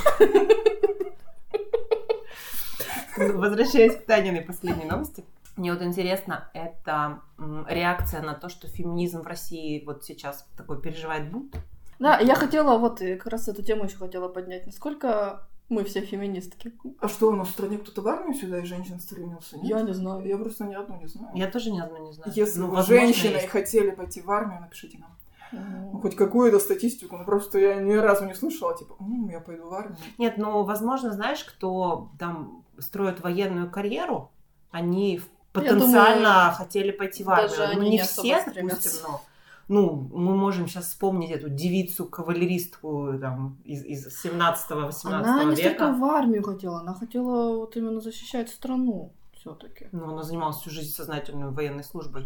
Возвращаясь 3.17 3.97
к 3.97 4.07
Таниной 4.07 4.43
последней 4.43 4.87
новости. 4.87 5.25
Мне 5.57 5.73
вот 5.73 5.83
интересно, 5.83 6.51
это 6.53 7.21
реакция 7.69 8.23
на 8.23 8.35
то, 8.35 8.49
что 8.49 8.67
феминизм 8.67 9.23
в 9.23 9.27
России 9.27 9.85
вот 9.85 10.05
сейчас 10.05 10.49
такой 10.57 10.81
переживает 10.81 11.31
бунт. 11.31 11.55
Да, 12.01 12.19
я 12.19 12.35
хотела 12.35 12.77
вот 12.77 12.99
как 12.99 13.27
раз 13.27 13.47
эту 13.47 13.63
тему 13.63 13.85
еще 13.85 13.97
хотела 13.97 14.29
поднять. 14.29 14.67
Насколько 14.67 15.47
Мы 15.71 15.83
все 15.85 16.03
феминистки. 16.03 16.73
А 17.01 17.09
что, 17.09 17.29
у 17.29 17.33
нас 17.37 17.49
в 17.49 17.53
стране 17.53 17.79
кто-то 17.79 18.03
в 18.03 18.09
армию 18.09 18.35
сюда 18.35 18.59
из 18.61 18.67
женщин 18.69 19.01
стремился? 19.01 19.57
Нет? 19.57 19.67
Я 19.67 19.81
не 19.83 19.95
знаю. 19.95 20.27
Я 20.27 20.37
просто 20.37 20.65
ни 20.65 20.75
одну 20.75 21.01
не 21.01 21.07
знаю. 21.09 21.35
Я 21.35 21.51
тоже 21.51 21.71
ни 21.71 21.81
одну 21.81 22.07
не 22.07 22.13
знаю. 22.13 22.33
Если 22.35 22.61
Ну, 22.61 22.69
вы 22.69 22.83
женщины 22.83 23.33
есть. 23.35 23.45
и 23.47 23.49
хотели 23.49 23.91
пойти 23.91 24.21
в 24.21 24.31
армию, 24.31 24.61
напишите 24.61 24.99
нам. 24.99 25.11
Ну, 25.53 26.01
хоть 26.01 26.17
какую-то 26.17 26.59
статистику, 26.59 27.17
ну 27.17 27.25
просто 27.25 27.59
я 27.61 27.77
ни 27.77 27.93
разу 27.93 28.25
не 28.25 28.35
слышала, 28.35 28.77
типа, 28.77 28.97
«М, 28.99 29.29
я 29.31 29.39
пойду 29.41 29.69
в 29.69 29.73
армию. 29.75 29.97
Нет, 30.19 30.37
ну, 30.37 30.65
возможно, 30.65 31.13
знаешь, 31.13 31.45
кто 31.45 32.11
там 32.19 32.65
строит 32.79 33.21
военную 33.21 33.71
карьеру, 33.71 34.33
они 34.73 35.21
потенциально 35.53 36.53
хотели 36.53 36.91
пойти 36.91 37.23
в 37.25 37.31
армию. 37.31 37.49
даже 37.51 37.75
ну, 37.75 37.81
они 37.81 37.91
не 37.91 38.03
все, 38.03 38.43
допустим, 38.45 38.93
но 39.09 39.21
ну, 39.69 40.11
мы 40.13 40.37
можем 40.37 40.67
сейчас 40.69 40.87
вспомнить 40.87 41.31
эту 41.31 41.49
девицу-кавалеристку 41.49 43.19
там, 43.21 43.59
из, 43.65 43.85
из 43.85 44.25
17-18 44.25 44.95
Она 45.05 45.45
не 45.45 45.57
столько 45.57 45.71
века. 45.87 45.93
в 45.93 46.05
армию 46.05 46.43
хотела, 46.43 46.81
она 46.81 46.95
хотела 46.95 47.57
вот 47.57 47.77
именно 47.77 48.01
защищать 48.01 48.49
страну 48.51 49.13
все-таки. 49.33 49.89
Ну, 49.93 50.13
она 50.13 50.23
занималась 50.23 50.57
всю 50.57 50.71
жизнь 50.71 50.91
сознательной 50.95 51.51
военной 51.51 51.85
службой. 51.85 52.25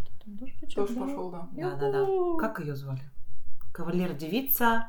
Тоже 0.74 0.94
пошел, 0.94 1.30
да. 1.30 1.48
Да-да-да. 1.52 2.06
Как 2.38 2.60
ее 2.60 2.76
звали? 2.76 3.00
Кавалер-девица 3.72 4.86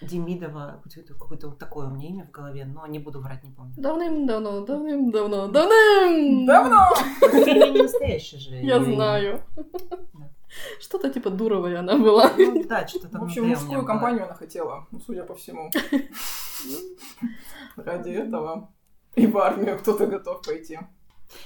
Демидова. 0.00 0.80
Какое-то- 0.84 1.14
Какое-то 1.14 1.48
вот 1.48 1.58
такое 1.58 1.88
у 1.88 1.90
меня 1.90 2.08
имя 2.08 2.24
в 2.26 2.30
голове, 2.30 2.64
но 2.64 2.86
не 2.86 2.98
буду 2.98 3.20
врать, 3.20 3.42
не 3.44 3.50
помню. 3.50 3.74
Давным-давно, 3.76 4.64
давным-давно, 4.64 5.48
давным 5.48 6.46
Давно! 6.46 6.84
Это 7.22 7.52
не 7.72 7.82
настоящее 7.82 8.40
же. 8.40 8.54
Я 8.56 8.82
знаю. 8.82 9.42
Да. 9.56 10.28
Что-то 10.80 11.10
типа 11.10 11.30
Дуровой 11.30 11.76
она 11.76 11.96
была. 11.96 12.32
Ну, 12.36 12.64
да, 12.64 12.86
что-то 12.86 13.08
там 13.08 13.22
В 13.22 13.24
общем, 13.24 13.48
мужскую 13.48 13.84
компанию 13.84 14.24
она 14.24 14.34
хотела, 14.34 14.86
ну, 14.90 15.00
судя 15.00 15.24
по 15.24 15.34
всему. 15.34 15.70
Ради 17.76 18.10
этого 18.10 18.72
и 19.14 19.26
в 19.26 19.38
армию 19.38 19.78
кто-то 19.78 20.06
готов 20.06 20.42
пойти. 20.42 20.78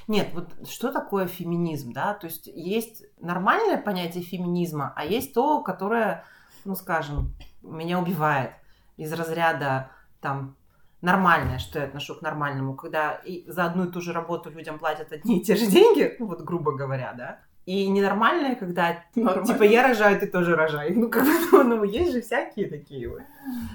Нет, 0.06 0.30
вот 0.32 0.68
что 0.68 0.92
такое 0.92 1.26
феминизм, 1.26 1.92
да? 1.92 2.14
То 2.14 2.26
есть 2.26 2.47
есть 2.47 3.04
нормальное 3.18 3.78
понятие 3.78 4.23
феминизма, 4.23 4.92
а 4.94 5.04
есть 5.04 5.35
то, 5.35 5.62
которое, 5.62 6.25
ну, 6.64 6.76
скажем, 6.76 7.35
меня 7.62 7.99
убивает 7.99 8.52
из 8.97 9.12
разряда 9.12 9.90
там 10.21 10.56
нормальное, 11.00 11.59
что 11.59 11.80
я 11.80 11.87
отношу 11.87 12.14
к 12.14 12.23
нормальному, 12.23 12.76
когда 12.76 13.12
и 13.12 13.49
за 13.50 13.64
одну 13.64 13.87
и 13.87 13.90
ту 13.90 14.00
же 14.00 14.12
работу 14.12 14.50
людям 14.50 14.78
платят 14.78 15.12
одни 15.12 15.40
и 15.40 15.42
те 15.42 15.56
же 15.56 15.66
деньги, 15.66 16.14
ну, 16.21 16.26
вот 16.26 16.42
грубо 16.42 16.73
говоря, 16.73 17.12
да? 17.14 17.40
И 17.64 17.88
ненормальное, 17.88 18.54
когда 18.57 19.02
Нормально. 19.14 19.47
типа 19.47 19.62
я 19.62 19.87
рожаю, 19.87 20.19
ты 20.19 20.26
тоже 20.26 20.57
рожай. 20.57 20.90
Ну, 20.95 21.09
как 21.09 21.25
бы, 21.25 21.31
ну, 21.52 21.62
ну, 21.62 21.85
есть 21.85 22.12
же 22.12 22.21
всякие 22.21 22.69
такие 22.69 23.09
вот. 23.09 23.21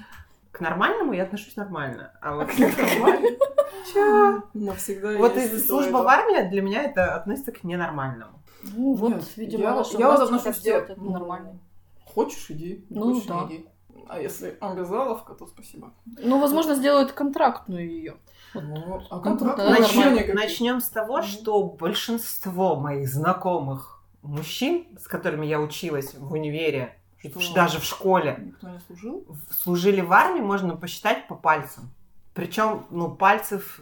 К 0.52 0.60
нормальному 0.60 1.12
я 1.12 1.24
отношусь 1.24 1.56
нормально. 1.56 2.12
А 2.20 2.34
вот 2.34 2.48
Чё? 3.92 4.42
Навсегда 4.54 5.16
Вот 5.16 5.36
есть 5.36 5.52
из 5.52 5.64
и 5.64 5.66
служба 5.66 5.98
в 5.98 6.08
армии 6.08 6.48
для 6.50 6.62
меня 6.62 6.82
это 6.82 7.14
относится 7.14 7.52
к 7.52 7.64
ненормальному. 7.64 8.42
Ну 8.62 8.94
вот, 8.94 9.10
Нет, 9.14 9.36
видимо, 9.36 9.62
я- 9.62 9.74
наша 9.74 9.98
я 9.98 10.12
отношусь 10.12 10.60
к- 10.62 10.66
это 10.66 10.94
ну, 10.96 11.12
нормально. 11.12 11.58
Хочешь, 12.04 12.50
иди. 12.50 12.84
Ну, 12.90 13.12
хочешь, 13.14 13.26
да. 13.26 13.46
иди. 13.48 13.66
А 14.08 14.20
если 14.20 14.56
обязаловка, 14.60 15.34
то 15.34 15.46
спасибо. 15.46 15.92
Ну, 16.06 16.40
возможно, 16.40 16.74
сделают 16.74 17.12
контрактную 17.12 17.88
ее. 17.88 18.16
Ну, 18.54 19.02
а 19.10 19.16
Ну, 19.16 19.22
контракт 19.22 19.58
Начнем, 19.58 20.14
никаких. 20.14 20.34
начнем 20.34 20.80
с 20.80 20.88
того, 20.88 21.22
что 21.22 21.62
большинство 21.62 22.76
моих 22.76 23.08
знакомых 23.08 24.02
мужчин, 24.22 24.86
с 24.98 25.06
которыми 25.06 25.46
я 25.46 25.60
училась 25.60 26.14
в 26.14 26.32
универе, 26.32 26.98
Что? 27.38 27.54
даже 27.54 27.78
в 27.80 27.84
школе, 27.84 28.38
Никто 28.46 28.68
не 28.68 28.80
служил? 28.80 29.26
служили 29.50 30.00
в 30.00 30.12
армии, 30.12 30.40
можно 30.40 30.76
посчитать 30.76 31.28
по 31.28 31.34
пальцам. 31.34 31.90
Причем, 32.34 32.86
ну, 32.90 33.10
пальцев, 33.10 33.80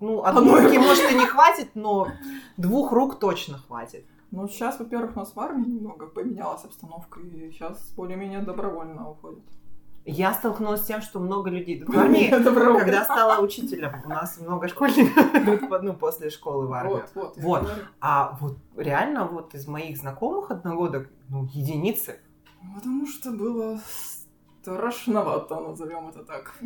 ну, 0.00 0.24
одной 0.24 0.64
руки, 0.64 0.78
может, 0.78 1.10
и 1.10 1.14
не 1.14 1.26
хватит, 1.26 1.70
но 1.74 2.08
двух 2.56 2.92
рук 2.92 3.18
точно 3.18 3.58
хватит. 3.58 4.06
Ну, 4.30 4.46
сейчас, 4.48 4.78
во-первых, 4.78 5.16
у 5.16 5.20
нас 5.20 5.34
в 5.34 5.40
армии 5.40 5.66
немного 5.68 6.06
поменялась 6.06 6.64
обстановка, 6.64 7.20
и 7.20 7.50
сейчас 7.50 7.90
более-менее 7.96 8.40
добровольно 8.40 9.10
уходят. 9.10 9.42
Я 10.10 10.32
столкнулась 10.32 10.80
с 10.80 10.86
тем, 10.86 11.02
что 11.02 11.20
много 11.20 11.50
людей 11.50 11.78
идут 11.78 11.94
в 11.94 11.98
армии, 11.98 12.30
когда 12.30 13.04
стала 13.04 13.42
учителем. 13.42 13.92
У 14.06 14.08
нас 14.08 14.40
много 14.40 14.68
школьников 14.68 15.34
идут 15.34 15.82
ну, 15.82 15.92
после 15.92 16.30
школы 16.30 16.66
в 16.66 16.72
армию. 16.72 17.04
Вот, 17.14 17.36
вот. 17.36 17.62
Вот. 17.62 17.70
А 18.00 18.36
вот 18.40 18.56
реально 18.74 19.26
вот 19.26 19.54
из 19.54 19.66
моих 19.66 19.98
знакомых 19.98 20.50
одногодок, 20.50 21.10
ну, 21.28 21.44
единицы. 21.52 22.20
Потому 22.74 23.06
что 23.06 23.32
было 23.32 23.80
страшновато, 24.62 25.60
назовем 25.60 26.08
это 26.08 26.24
так. 26.24 26.56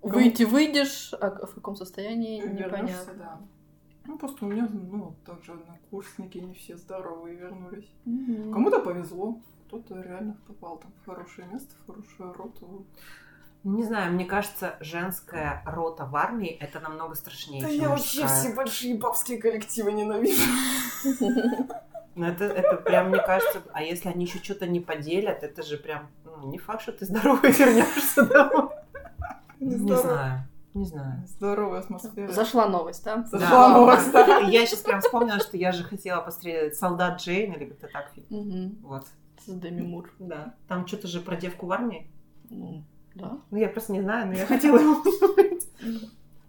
Выйти 0.00 0.44
выйдешь, 0.44 1.12
а 1.20 1.46
в 1.46 1.54
каком 1.54 1.76
состоянии, 1.76 2.40
непонятно. 2.40 3.12
да. 3.18 3.40
Ну, 4.06 4.18
просто 4.18 4.44
у 4.44 4.48
меня, 4.48 4.68
ну, 4.70 5.16
также 5.24 5.52
однокурсники, 5.52 6.38
не 6.38 6.54
все 6.54 6.76
здоровые 6.76 7.36
вернулись. 7.36 7.90
Мгм. 8.04 8.52
Кому-то 8.52 8.80
повезло, 8.80 9.40
кто-то 9.80 10.00
реально 10.00 10.36
попал 10.46 10.78
там 10.78 10.92
в 11.02 11.06
хорошее 11.06 11.46
место, 11.48 11.74
в 11.82 11.86
хорошую 11.92 12.32
роту. 12.34 12.86
Не 13.64 13.82
знаю, 13.82 14.12
мне 14.12 14.26
кажется, 14.26 14.76
женская 14.80 15.62
рота 15.64 16.04
в 16.04 16.14
армии 16.16 16.50
это 16.50 16.80
намного 16.80 17.14
страшнее, 17.14 17.62
Да 17.62 17.70
чем 17.70 17.80
я 17.80 17.88
вообще 17.88 18.22
мужская. 18.22 18.40
все 18.40 18.54
большие 18.54 18.98
бабские 18.98 19.38
коллективы 19.38 19.92
ненавижу. 19.92 20.42
Ну, 22.16 22.26
это, 22.26 22.44
это 22.44 22.76
прям, 22.76 23.08
мне 23.08 23.18
кажется, 23.18 23.60
а 23.72 23.82
если 23.82 24.08
они 24.08 24.24
еще 24.26 24.38
что-то 24.38 24.68
не 24.68 24.78
поделят, 24.78 25.42
это 25.42 25.64
же 25.64 25.76
прям, 25.76 26.06
ну, 26.24 26.48
не 26.48 26.58
факт, 26.58 26.82
что 26.82 26.92
ты 26.92 27.06
здоровый 27.06 27.50
вернешься 27.58 28.24
домой. 28.24 28.68
Не 29.58 29.96
знаю, 29.96 30.46
не 30.74 30.84
знаю. 30.86 31.24
Здоровая 31.26 31.80
атмосфера. 31.80 32.30
Зашла 32.30 32.68
новость, 32.68 33.02
да? 33.02 33.24
Зашла 33.24 33.68
новость, 33.70 34.12
да. 34.12 34.38
Я 34.38 34.64
сейчас 34.64 34.80
прям 34.82 35.00
вспомнила, 35.00 35.40
что 35.40 35.56
я 35.56 35.72
же 35.72 35.82
хотела 35.82 36.20
посмотреть 36.20 36.76
«Солдат 36.76 37.20
Джейн» 37.20 37.52
или 37.54 37.64
как-то 37.64 37.88
так. 37.88 38.12
фильм. 38.14 38.26
Мгм. 38.30 38.78
Вот. 38.82 39.06
С 39.46 39.52
Деми 39.52 39.82
Мур. 39.82 40.10
Да. 40.18 40.54
Там 40.68 40.86
что-то 40.86 41.08
же 41.08 41.20
про 41.20 41.36
девку 41.36 41.66
в 41.66 41.72
армии. 41.72 42.10
Ну, 42.50 42.82
да. 43.14 43.38
Ну, 43.50 43.58
я 43.58 43.68
просто 43.68 43.92
не 43.92 44.00
знаю, 44.02 44.26
но 44.28 44.34
я 44.34 44.46
хотела 44.46 44.78
его. 44.78 45.02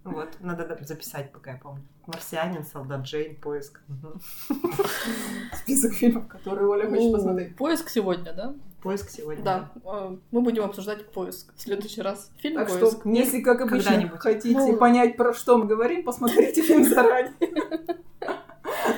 Вот, 0.05 0.29
надо 0.39 0.77
записать, 0.85 1.31
пока 1.31 1.53
я 1.53 1.57
помню. 1.57 1.81
«Марсианин», 2.05 2.63
«Солдат 2.63 3.01
Джейн», 3.01 3.35
«Поиск». 3.37 3.81
Список 5.63 5.93
фильмов, 5.93 6.27
которые 6.27 6.67
Оля 6.67 6.87
хочет 6.87 7.05
Ну, 7.05 7.13
посмотреть. 7.13 7.55
Поиск 7.55 7.89
сегодня, 7.89 8.31
да? 8.31 8.53
«Поиск» 8.83 9.09
сегодня. 9.09 9.43
Да. 9.43 9.71
э, 9.83 10.15
Мы 10.29 10.41
будем 10.41 10.63
обсуждать 10.63 11.11
поиск 11.11 11.51
в 11.55 11.59
следующий 11.61 12.03
раз. 12.03 12.31
Фильм 12.37 12.57
Так 12.57 12.69
поиск. 12.69 12.99
что, 12.99 13.09
если, 13.09 13.41
как 13.41 13.61
обычно, 13.61 14.07
хотите 14.19 14.55
Ну. 14.55 14.77
понять, 14.77 15.17
про 15.17 15.33
что 15.33 15.57
мы 15.57 15.65
говорим, 15.65 16.03
посмотрите 16.03 16.61
фильм 16.61 16.83
заранее. 16.83 17.33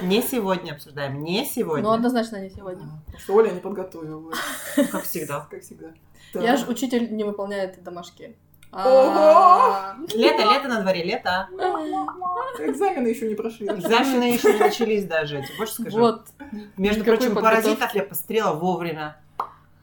Не 0.01 0.21
сегодня 0.21 0.71
обсуждаем, 0.73 1.23
не 1.23 1.45
сегодня. 1.45 1.83
Ну, 1.83 1.91
однозначно 1.91 2.37
не 2.37 2.49
сегодня. 2.49 2.85
Потому 3.05 3.19
что 3.19 3.33
Оля 3.33 3.49
не 3.51 3.59
подготовила. 3.59 4.31
Как 4.75 5.03
всегда. 5.03 5.47
Как 5.51 5.61
всегда. 5.61 5.87
Я 6.33 6.57
же 6.57 6.65
учитель 6.67 7.13
не 7.15 7.23
выполняет 7.23 7.81
домашки. 7.83 8.35
Ого! 8.71 9.95
Лето, 10.13 10.43
лето 10.43 10.67
на 10.67 10.81
дворе, 10.81 11.03
лето. 11.03 11.47
Экзамены 12.59 13.07
еще 13.07 13.27
не 13.27 13.35
прошли. 13.35 13.67
Экзамены 13.67 14.33
еще 14.33 14.53
не 14.53 14.59
начались 14.59 15.05
даже, 15.05 15.37
я 15.37 15.41
тебе 15.43 15.57
больше 15.57 15.73
скажу. 15.73 15.97
Вот. 15.97 16.27
Между 16.75 17.03
прочим, 17.03 17.33
паразитов 17.33 17.93
я 17.95 18.03
пострела 18.03 18.53
вовремя. 18.53 19.17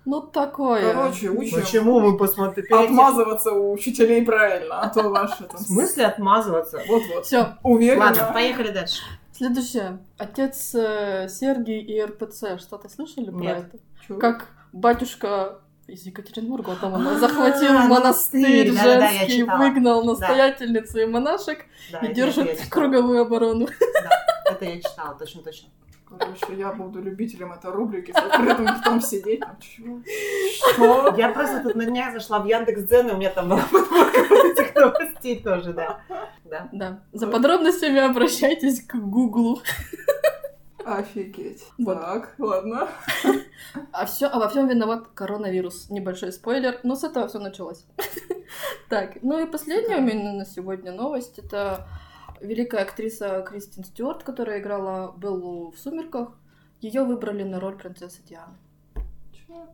Ну, 0.04 0.20
такое. 0.20 0.92
Короче, 0.92 1.30
учим 1.30 1.62
Почему 1.62 1.98
мы 1.98 2.18
посмотрели? 2.18 2.70
отмазываться 2.70 3.52
у 3.52 3.72
учителей 3.72 4.22
правильно, 4.22 4.82
а 4.82 4.90
то 4.90 5.08
ваши 5.08 5.44
там... 5.44 5.56
В 5.56 5.62
смысле 5.62 6.04
отмазываться? 6.04 6.82
Вот-вот. 6.86 7.24
Все. 7.24 7.56
Уверена. 7.62 8.04
Ладно, 8.06 8.30
поехали 8.34 8.68
дальше. 8.68 9.00
Следующее. 9.36 9.98
Отец 10.16 10.74
э, 10.74 11.28
Сергий 11.28 11.80
и 11.80 12.00
РПЦ. 12.02 12.58
Что-то 12.58 12.88
слышали 12.88 13.30
про 13.30 13.38
Нет. 13.38 13.58
это? 13.58 13.78
Чё? 14.06 14.18
Как 14.18 14.48
батюшка 14.72 15.60
из 15.86 16.06
Екатеринбурга, 16.06 16.76
там 16.80 16.94
он 16.94 17.18
захватил 17.18 17.72
А, 17.72 17.86
монастырь 17.86 18.70
монастырь, 18.70 18.72
да-да-да, 18.72 19.10
я 19.10 19.18
женский, 19.20 19.42
выгнал 19.42 20.04
настоятельницу 20.04 21.00
и 21.00 21.06
монашек 21.06 21.66
и 22.02 22.08
держит 22.14 22.68
круговую 22.70 23.20
оборону. 23.22 23.66
Да, 23.66 24.52
это 24.52 24.64
я 24.64 24.80
читала, 24.80 25.14
точно-точно. 25.18 25.68
Короче, 26.18 26.56
я 26.56 26.72
буду 26.72 27.02
любителем 27.02 27.52
этой 27.52 27.70
рубрики 27.72 28.12
с 28.12 28.16
открытым 28.16 28.68
ртом 28.68 29.00
сидеть. 29.00 29.40
там, 29.40 29.58
чё? 29.60 30.00
Что? 30.74 31.14
Я 31.16 31.30
просто 31.30 31.60
тут 31.62 31.74
на 31.74 31.84
днях 31.86 32.12
зашла 32.12 32.38
в 32.38 32.46
Яндекс.Дзен, 32.46 33.08
и 33.08 33.12
у 33.12 33.16
меня 33.16 33.30
там 33.30 33.48
была 33.48 33.62
подборка 33.70 34.20
этих 34.20 34.74
новостей 34.74 35.42
тоже, 35.42 35.72
да. 35.72 36.00
Да. 36.44 36.68
Да. 36.72 37.02
За 37.12 37.26
подробностями 37.26 37.98
обращайтесь 37.98 38.82
к 38.82 38.94
Гуглу. 38.94 39.60
Офигеть. 40.84 41.64
Вот. 41.78 42.00
Так, 42.00 42.34
ладно. 42.38 42.88
А, 43.92 44.04
все, 44.04 44.28
во 44.28 44.48
всем 44.48 44.68
виноват 44.68 45.08
коронавирус. 45.14 45.88
Небольшой 45.90 46.32
спойлер, 46.32 46.78
но 46.82 46.94
с 46.94 47.04
этого 47.04 47.26
все 47.28 47.38
началось. 47.38 47.86
Так, 48.88 49.22
ну 49.22 49.42
и 49.42 49.50
последняя 49.50 49.96
у 49.96 50.02
меня 50.02 50.32
на 50.32 50.44
сегодня 50.44 50.92
новость. 50.92 51.38
Это 51.38 51.88
великая 52.40 52.82
актриса 52.82 53.42
Кристин 53.42 53.82
Стюарт, 53.84 54.22
которая 54.22 54.60
играла 54.60 55.14
Беллу 55.16 55.72
в 55.72 55.78
«Сумерках». 55.78 56.38
Ее 56.80 57.02
выбрали 57.02 57.42
на 57.42 57.58
роль 57.58 57.76
принцессы 57.76 58.22
Дианы. 58.22 58.56
Чё? 59.32 59.66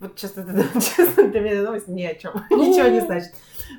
Вот 0.00 0.16
честно, 0.16 0.40
это, 0.48 0.80
честно 0.80 1.28
для 1.28 1.40
меня 1.40 1.52
эта 1.54 1.64
новость 1.64 1.88
ни 1.88 2.02
о 2.02 2.14
чем. 2.14 2.32
Ну. 2.50 2.56
Ничего 2.70 2.88
не 2.88 3.00
значит. 3.00 3.32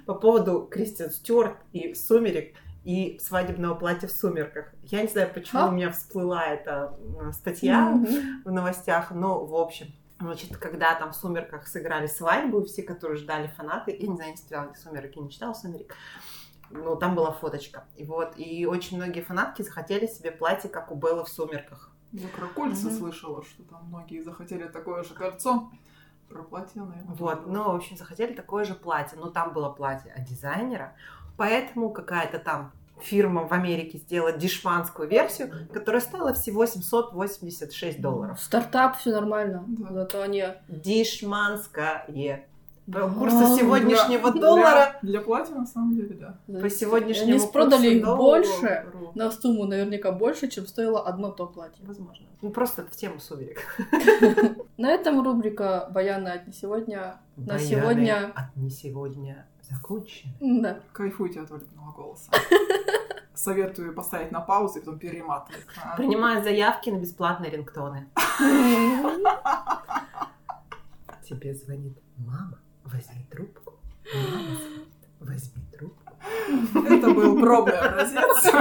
По 0.06 0.14
поводу 0.14 0.68
Кристиан 0.70 1.12
Стюарт 1.12 1.58
и 1.72 1.94
«Сумерек» 1.94 2.56
и 2.84 3.20
свадебного 3.22 3.76
платья 3.76 4.08
в 4.08 4.12
«Сумерках». 4.12 4.74
Я 4.84 5.02
не 5.02 5.08
знаю, 5.08 5.32
почему 5.34 5.62
А? 5.62 5.68
у 5.68 5.72
меня 5.72 5.92
всплыла 5.92 6.46
эта 6.46 6.98
э, 7.22 7.32
статья 7.32 7.98
в 8.44 8.52
новостях, 8.52 9.12
но 9.12 9.46
в 9.46 9.56
общем. 9.56 9.88
Значит, 10.20 10.56
когда 10.58 10.96
там 10.96 11.12
в 11.12 11.16
«Сумерках» 11.16 11.68
сыграли 11.68 12.08
свадьбу, 12.08 12.64
все, 12.66 12.84
которые 12.84 13.18
ждали 13.18 13.48
фанаты, 13.48 13.96
я 13.98 14.08
не 14.08 14.16
знаю, 14.16 14.32
не 14.32 14.38
читала 14.38 14.74
«Сумерек», 14.82 15.16
я 15.16 15.22
не 15.22 15.30
читала 15.30 15.54
«Сумерек», 15.54 15.96
но 16.70 16.96
там 16.96 17.16
была 17.16 17.32
фоточка. 17.32 17.86
И 17.96 18.04
вот, 18.04 18.34
и 18.38 18.66
очень 18.66 18.98
многие 18.98 19.22
фанатки 19.22 19.62
захотели 19.62 20.08
себе 20.08 20.32
платье, 20.32 20.70
как 20.70 20.92
у 20.92 20.96
Беллы 20.96 21.24
в 21.24 21.30
«Сумерках». 21.30 21.93
Я 22.14 22.28
про 22.30 22.48
кольца 22.48 22.88
Мгм. 22.88 22.96
слышала, 22.98 23.44
что 23.44 23.64
там 23.64 23.86
многие 23.88 24.22
захотели 24.22 24.64
такое 24.68 25.04
же 25.04 25.14
кольцо. 25.14 25.72
Про 26.30 26.44
платье, 26.44 26.82
наверное. 26.82 27.16
Вот, 27.16 27.48
ну, 27.48 27.64
в 27.72 27.76
общем, 27.76 27.98
захотели 27.98 28.34
такое 28.34 28.64
же 28.66 28.76
платье. 28.76 29.18
Но 29.20 29.30
там 29.30 29.52
было 29.54 29.70
платье 29.70 30.12
от 30.14 30.24
дизайнера, 30.24 30.96
поэтому 31.38 31.90
какая-то 31.92 32.40
там 32.40 32.72
фирма 33.02 33.48
в 33.48 33.52
Америке 33.52 33.98
сделала 33.98 34.32
дешманскую 34.32 35.10
версию, 35.10 35.52
которая 35.74 36.02
стоила 36.02 36.34
всего 36.34 36.66
786 36.66 38.00
долларов. 38.00 38.40
Стартап, 38.40 38.98
все 38.98 39.12
нормально. 39.12 39.64
Да. 39.68 39.92
Зато 39.94 40.22
они... 40.22 40.44
Дешманское. 40.70 42.06
По 42.92 43.06
А, 43.06 43.10
курсу 43.10 43.56
сегодняшнего 43.56 44.32
Для- 44.32 44.42
доллара 44.42 44.96
Для, 45.02 45.12
для 45.12 45.22
платья, 45.22 45.56
на 45.56 45.66
самом 45.66 45.96
деле, 45.96 46.16
да. 46.16 46.38
да. 46.48 46.60
по 46.60 46.70
сегодняшнему 46.70 47.40
Они 47.42 47.52
продали 47.52 48.00
курсу 48.00 48.12
их 48.12 48.18
больше, 48.18 48.86
на 49.16 49.32
сумму 49.32 49.66
наверняка 49.66 50.12
больше, 50.12 50.50
чем 50.50 50.68
стоило 50.68 51.02
одно 51.02 51.32
то 51.32 51.48
платье. 51.48 51.86
Возможно. 51.86 52.26
Ну, 52.42 52.50
просто 52.50 52.86
в 52.86 52.92
тему 52.92 53.20
сумерек. 53.20 53.62
На 54.78 54.92
этом 54.92 55.24
рубрика 55.24 55.88
«Баяны 55.92 56.28
от 56.30 56.48
не 56.48 56.52
сегодня». 56.54 57.22
На 57.38 57.58
сегодня... 57.58 58.34
От 58.36 58.56
не 58.58 58.70
сегодня 58.70 59.48
закончены. 59.62 60.34
Да. 60.42 60.80
Кайфуйте 60.92 61.40
от 61.42 61.52
Ольгиного 61.52 61.94
голоса. 61.94 62.32
Советую 63.34 63.94
поставить 63.96 64.32
на 64.32 64.42
паузу 64.42 64.80
и 64.80 64.82
потом 64.82 65.00
перематывать. 65.00 65.66
Принимаю 65.98 66.44
заявки 66.44 66.90
на 66.90 66.98
бесплатные 66.98 67.50
рингтоны. 67.52 68.10
Тебе 71.28 71.54
звонит 71.56 71.98
мама, 72.18 72.60
возьми 72.86 73.26
трубку. 73.32 73.74
Возьми 75.20 75.64
трубку. 75.78 76.14
Это 76.88 77.10
был 77.12 77.40
пробный 77.40 77.80
образец. 77.80 78.54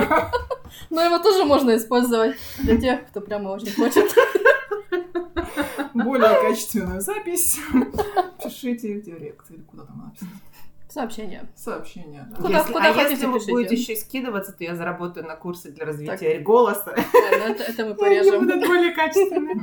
Но 0.90 1.02
его 1.02 1.18
тоже 1.18 1.44
можно 1.44 1.76
использовать 1.76 2.36
для 2.58 2.80
тех, 2.80 3.08
кто 3.08 3.20
прямо 3.20 3.50
очень 3.50 3.72
хочет. 3.72 4.14
Более 5.94 6.40
качественную 6.40 7.00
запись 7.00 7.58
пишите 8.42 8.98
в 8.98 9.02
директ 9.02 9.50
или 9.50 9.62
куда 9.62 9.84
там 9.84 9.98
написано. 10.04 10.30
Сообщение. 10.92 11.48
Сообщение, 11.56 12.26
да. 12.30 12.36
Куда- 12.36 12.58
если, 12.58 12.72
куда 12.72 12.90
а 12.90 12.92
хотите, 12.92 13.10
если 13.12 13.26
вы 13.26 13.34
пишите. 13.34 13.52
будете 13.52 13.74
еще 13.76 13.92
и 13.94 13.96
скидываться, 13.96 14.52
то 14.52 14.62
я 14.64 14.76
заработаю 14.76 15.26
на 15.26 15.36
курсы 15.36 15.70
для 15.70 15.86
развития 15.86 16.38
голоса. 16.40 16.94
Ладно, 16.94 17.54
это, 17.54 17.62
это 17.62 17.82
мы 17.84 17.90
Они 17.92 17.94
порежем. 17.98 18.40
будут 18.46 18.66
более 18.66 18.92
качественные. 18.92 19.56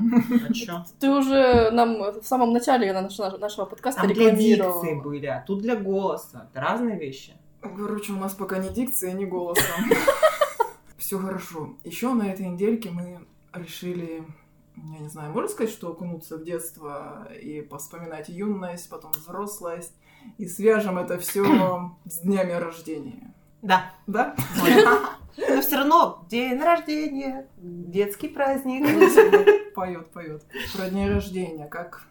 А? 0.70 0.86
Ты 1.00 1.10
уже 1.12 1.70
нам 1.72 2.00
в 2.20 2.24
самом 2.24 2.52
начале 2.54 2.92
нашего, 2.94 3.66
подкаста 3.66 4.02
Там 4.02 4.12
для 4.14 4.26
рекламировал. 4.32 4.82
дикции 4.82 5.00
были, 5.00 5.26
а 5.28 5.44
тут 5.46 5.62
для 5.62 5.76
голоса. 5.76 6.50
Это 6.52 6.62
разные 6.62 6.98
вещи. 7.00 7.34
Короче, 7.62 8.14
у 8.14 8.18
нас 8.18 8.34
пока 8.34 8.58
не 8.58 8.70
дикция, 8.70 9.12
не 9.14 9.26
голосом. 9.26 9.66
Все 10.98 11.18
хорошо. 11.20 11.76
Еще 11.84 12.14
на 12.14 12.24
этой 12.32 12.48
недельке 12.48 12.90
мы 12.90 13.20
решили, 13.54 14.24
я 14.76 15.00
не 15.00 15.10
знаю, 15.10 15.32
можно 15.32 15.50
сказать, 15.50 15.72
что 15.72 15.90
окунуться 15.90 16.38
в 16.38 16.44
детство 16.44 17.28
и 17.42 17.62
поспоминать 17.62 18.30
юность, 18.30 18.90
потом 18.90 19.12
взрослость, 19.12 19.94
и 20.38 20.48
свяжем 20.48 20.98
это 20.98 21.18
все 21.20 21.92
с 22.06 22.20
днями 22.20 22.52
рождения. 22.54 23.34
Да. 23.62 23.92
Да? 24.08 24.36
Но 25.38 25.62
все 25.62 25.78
равно 25.78 26.26
день 26.30 26.62
рождения, 26.62 27.48
детский 27.58 28.28
праздник. 28.28 28.86
Поет, 29.76 30.10
поет. 30.12 30.44
Про 30.76 30.90
дни 30.90 31.08
рождения. 31.10 31.68
Как 31.68 32.04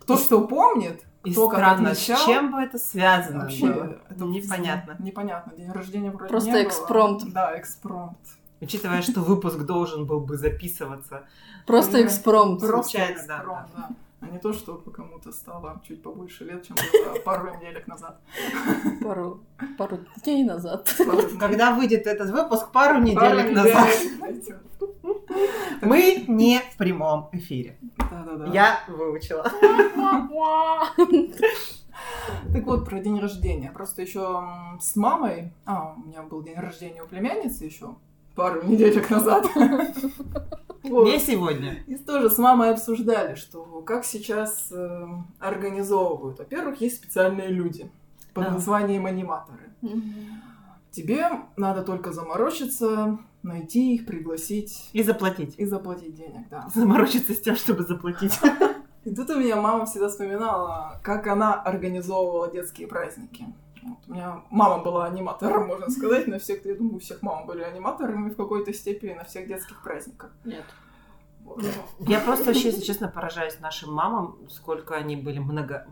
кто 0.00 0.16
что 0.16 0.46
помнит, 0.46 1.02
И 1.24 1.32
кто 1.32 1.48
как 1.48 1.58
странно, 1.60 1.94
с 1.94 2.02
отмечал. 2.02 2.26
чем 2.26 2.52
бы 2.52 2.60
это 2.60 2.78
связано 2.78 3.40
Вообще, 3.44 3.66
было? 3.72 3.98
это 4.08 4.24
непонятно. 4.24 4.96
Непонятно. 4.98 5.52
День 5.56 5.70
рождения 5.70 6.10
вроде 6.10 6.28
Просто 6.28 6.50
не 6.50 6.54
было. 6.56 6.62
экспромт. 6.64 7.32
Да, 7.32 7.58
экспромт. 7.58 8.18
Учитывая, 8.60 9.02
что 9.02 9.20
выпуск 9.20 9.58
должен 9.58 10.06
был 10.06 10.20
бы 10.20 10.36
записываться. 10.36 11.24
Просто 11.66 12.02
экспромт. 12.04 12.60
Просто 12.60 13.12
экспромт, 13.12 13.68
да. 13.76 13.88
А 14.22 14.28
не 14.28 14.38
то, 14.38 14.52
что 14.52 14.74
кому-то 14.76 15.32
стало 15.32 15.82
чуть 15.86 16.00
побольше 16.00 16.44
лет, 16.44 16.64
чем 16.64 16.76
пару 17.24 17.54
неделек 17.56 17.88
назад. 17.88 18.20
Пару, 19.02 19.40
пару 19.76 19.98
дней 20.22 20.44
назад. 20.44 20.94
Когда 21.40 21.74
выйдет 21.74 22.06
этот 22.06 22.30
выпуск 22.30 22.70
пару 22.70 23.00
недель 23.00 23.52
назад. 23.52 23.88
Мы 25.82 26.24
не 26.28 26.60
в 26.60 26.76
прямом 26.76 27.30
эфире. 27.32 27.76
Да-да-да. 27.98 28.46
Я 28.46 28.78
выучила. 28.86 29.50
Так 32.52 32.64
вот, 32.64 32.88
про 32.88 33.00
день 33.00 33.18
рождения. 33.18 33.72
Просто 33.72 34.02
еще 34.02 34.44
с 34.80 34.94
мамой... 34.94 35.52
А, 35.64 35.94
у 35.96 36.06
меня 36.06 36.22
был 36.22 36.42
день 36.42 36.58
рождения 36.58 37.02
у 37.02 37.08
племянницы 37.08 37.64
еще 37.64 37.96
пару 38.34 38.62
неделек 38.62 39.10
назад. 39.10 39.46
Вот. 40.84 41.04
Не 41.06 41.18
сегодня. 41.18 41.82
И 41.86 41.96
тоже 41.96 42.28
с 42.30 42.38
мамой 42.38 42.70
обсуждали, 42.72 43.34
что 43.36 43.62
как 43.86 44.04
сейчас 44.04 44.68
э, 44.72 45.06
организовывают. 45.38 46.38
Во-первых, 46.38 46.80
есть 46.80 46.96
специальные 46.96 47.48
люди 47.48 47.90
под 48.34 48.44
Да. 48.46 48.50
названием 48.52 49.06
аниматоры. 49.06 49.70
Тебе 50.90 51.26
надо 51.56 51.82
только 51.82 52.12
заморочиться, 52.12 53.18
найти 53.42 53.94
их, 53.94 54.06
пригласить 54.06 54.90
И 54.92 55.02
заплатить. 55.02 55.54
и 55.58 55.64
заплатить 55.64 56.14
денег, 56.14 56.48
да. 56.50 56.68
Заморочиться 56.74 57.32
с 57.32 57.40
тем, 57.40 57.56
чтобы 57.56 57.84
заплатить. 57.84 58.38
И 59.04 59.12
тут 59.14 59.30
у 59.30 59.36
меня 59.38 59.56
мама 59.56 59.84
всегда 59.86 60.08
вспоминала, 60.08 61.00
как 61.02 61.26
она 61.26 61.54
организовывала 61.54 62.50
детские 62.52 62.86
праздники. 62.86 63.46
Вот, 63.82 63.98
у 64.06 64.12
меня 64.12 64.42
мама 64.50 64.82
была 64.82 65.06
аниматором, 65.06 65.66
можно 65.66 65.90
сказать, 65.90 66.28
на 66.28 66.38
всех, 66.38 66.64
я 66.64 66.74
думаю, 66.74 66.96
у 66.96 66.98
всех 67.00 67.22
мам 67.22 67.46
были 67.46 67.62
аниматорами 67.62 68.30
в 68.30 68.36
какой-то 68.36 68.72
степени 68.72 69.14
на 69.14 69.24
всех 69.24 69.48
детских 69.48 69.82
праздниках. 69.82 70.30
Нет. 70.44 70.64
Вот. 71.44 71.64
Я 71.98 72.20
просто 72.20 72.46
вообще, 72.46 72.68
если 72.68 72.82
честно, 72.82 73.08
поражаюсь 73.08 73.58
нашим 73.60 73.92
мамам, 73.92 74.38
сколько 74.48 74.94
они 74.94 75.16
были 75.16 75.40
много... 75.40 75.86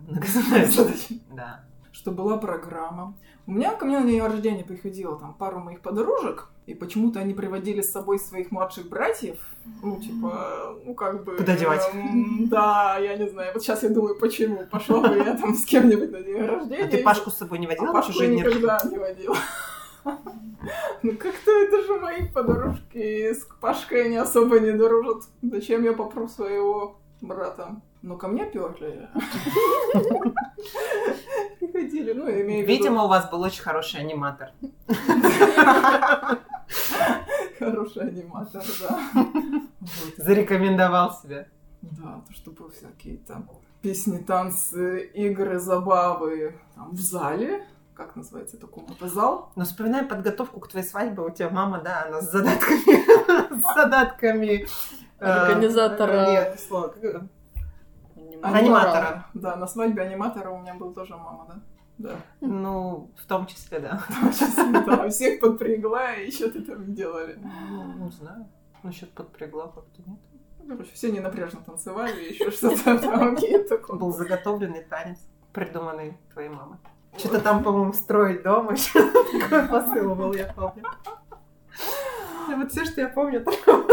Да. 1.35 1.64
Что 2.00 2.12
была 2.12 2.38
программа. 2.38 3.14
У 3.46 3.52
меня 3.52 3.72
ко 3.72 3.84
мне 3.84 4.00
на 4.00 4.06
день 4.06 4.22
рождения 4.22 4.64
приходило 4.64 5.18
там 5.18 5.34
пару 5.34 5.58
моих 5.58 5.82
подружек, 5.82 6.48
и 6.64 6.72
почему-то 6.72 7.20
они 7.20 7.34
приводили 7.34 7.82
с 7.82 7.92
собой 7.92 8.18
своих 8.18 8.50
младших 8.50 8.88
братьев. 8.88 9.38
Ну, 9.82 10.00
типа, 10.00 10.78
ну, 10.82 10.94
как 10.94 11.24
бы... 11.24 11.36
Куда 11.36 11.58
девать? 11.58 11.82
эм, 11.92 12.48
да, 12.48 12.96
я 12.98 13.18
не 13.18 13.28
знаю. 13.28 13.50
Вот 13.52 13.62
сейчас 13.62 13.82
я 13.82 13.90
думаю, 13.90 14.18
почему. 14.18 14.64
Пошла 14.70 15.02
бы 15.06 15.14
я 15.14 15.36
там 15.36 15.54
с 15.54 15.66
кем-нибудь 15.66 16.10
на 16.10 16.22
день 16.22 16.40
рождения. 16.42 16.84
А 16.84 16.88
ты 16.88 17.02
Пашку 17.02 17.28
с 17.28 17.34
собой 17.34 17.58
не 17.58 17.66
водила 17.66 17.90
А 17.90 17.92
Пашку 17.92 18.12
рождения? 18.12 18.44
никогда 18.44 18.78
не 18.90 18.96
водила. 18.98 19.36
Ну 21.02 21.12
как-то 21.16 21.50
это 21.50 21.82
же 21.82 22.00
мои 22.00 22.26
подружки 22.32 23.32
с 23.34 23.46
Пашкой 23.60 24.06
они 24.06 24.16
особо 24.16 24.58
не 24.60 24.72
дружат. 24.72 25.24
Зачем 25.42 25.84
я 25.84 25.92
попру 25.92 26.28
своего 26.28 26.98
брата? 27.20 27.76
Ну, 28.02 28.16
ко 28.16 28.28
мне 28.28 28.46
перли. 28.46 29.08
Приходили, 31.58 32.12
ну, 32.12 32.28
я 32.28 32.40
имею 32.42 32.64
в 32.64 32.68
виду... 32.68 32.78
Видимо, 32.78 33.04
у 33.04 33.08
вас 33.08 33.30
был 33.30 33.42
очень 33.42 33.62
хороший 33.62 34.00
аниматор. 34.00 34.52
Хороший 37.58 38.08
аниматор, 38.08 38.62
да. 38.80 39.00
Зарекомендовал 40.16 41.12
себя. 41.12 41.46
Да, 41.82 42.22
то 42.26 42.32
чтобы 42.32 42.70
всякие 42.70 43.18
там 43.18 43.48
песни, 43.82 44.18
танцы, 44.18 45.04
игры, 45.14 45.58
забавы 45.58 46.54
там, 46.74 46.92
в 46.92 47.00
зале. 47.00 47.66
Как 47.94 48.16
называется 48.16 48.56
это 48.56 48.66
комната? 48.66 49.08
Зал? 49.08 49.52
Но 49.56 49.64
вспоминая 49.64 50.06
подготовку 50.06 50.60
к 50.60 50.68
твоей 50.68 50.86
свадьбе, 50.86 51.22
у 51.22 51.30
тебя 51.30 51.50
мама, 51.50 51.80
да, 51.82 52.04
она 52.06 52.22
с 52.22 52.30
задатками, 52.30 53.60
с 53.60 53.74
задатками... 53.74 54.66
э, 55.18 55.24
Организатора. 55.24 56.26
Нет, 56.30 56.60
Аниматора. 58.42 59.26
Да, 59.35 59.57
на 59.57 59.66
свадьбе 59.66 60.03
аниматора 60.03 60.50
у 60.50 60.59
меня 60.59 60.74
был 60.74 60.92
тоже 60.92 61.16
мама, 61.16 61.46
да? 61.48 61.61
Да. 61.98 62.16
Ну, 62.40 63.11
в 63.16 63.26
том 63.26 63.46
числе, 63.46 63.79
да. 63.79 64.00
Сейчас 64.33 64.55
да, 64.57 65.09
всех 65.11 65.40
подпрягла 65.40 66.14
и 66.14 66.31
что-то 66.31 66.62
там 66.62 66.94
делали. 66.94 67.38
Ну, 67.42 68.05
не 68.05 68.11
знаю. 68.11 68.48
Насчет 68.83 69.12
подпрягла 69.12 69.66
как-то 69.66 70.03
нет. 70.07 70.18
Ну, 70.61 70.76
Короче, 70.76 70.92
все 70.94 71.12
ненапряжно 71.12 71.61
танцевали, 71.61 72.33
еще 72.33 72.50
что-то 72.50 72.83
там 72.85 73.37
такое. 73.68 73.98
Был 73.98 74.12
заготовленный 74.12 74.83
танец, 74.83 75.18
придуманный 75.53 76.16
твоей 76.33 76.48
мамой. 76.48 76.79
Что-то 77.18 77.40
там, 77.40 77.62
по-моему, 77.62 77.92
строить 77.92 78.42
дома 78.42 78.72
еще. 78.72 79.00
Такой 79.38 79.68
посыл 79.68 80.14
был, 80.14 80.33
я 80.33 80.53
помню. 80.53 80.85
Вот 82.48 82.72
все, 82.72 82.85
что 82.85 83.03
я 83.03 83.09
помню, 83.09 83.44
такого. 83.44 83.87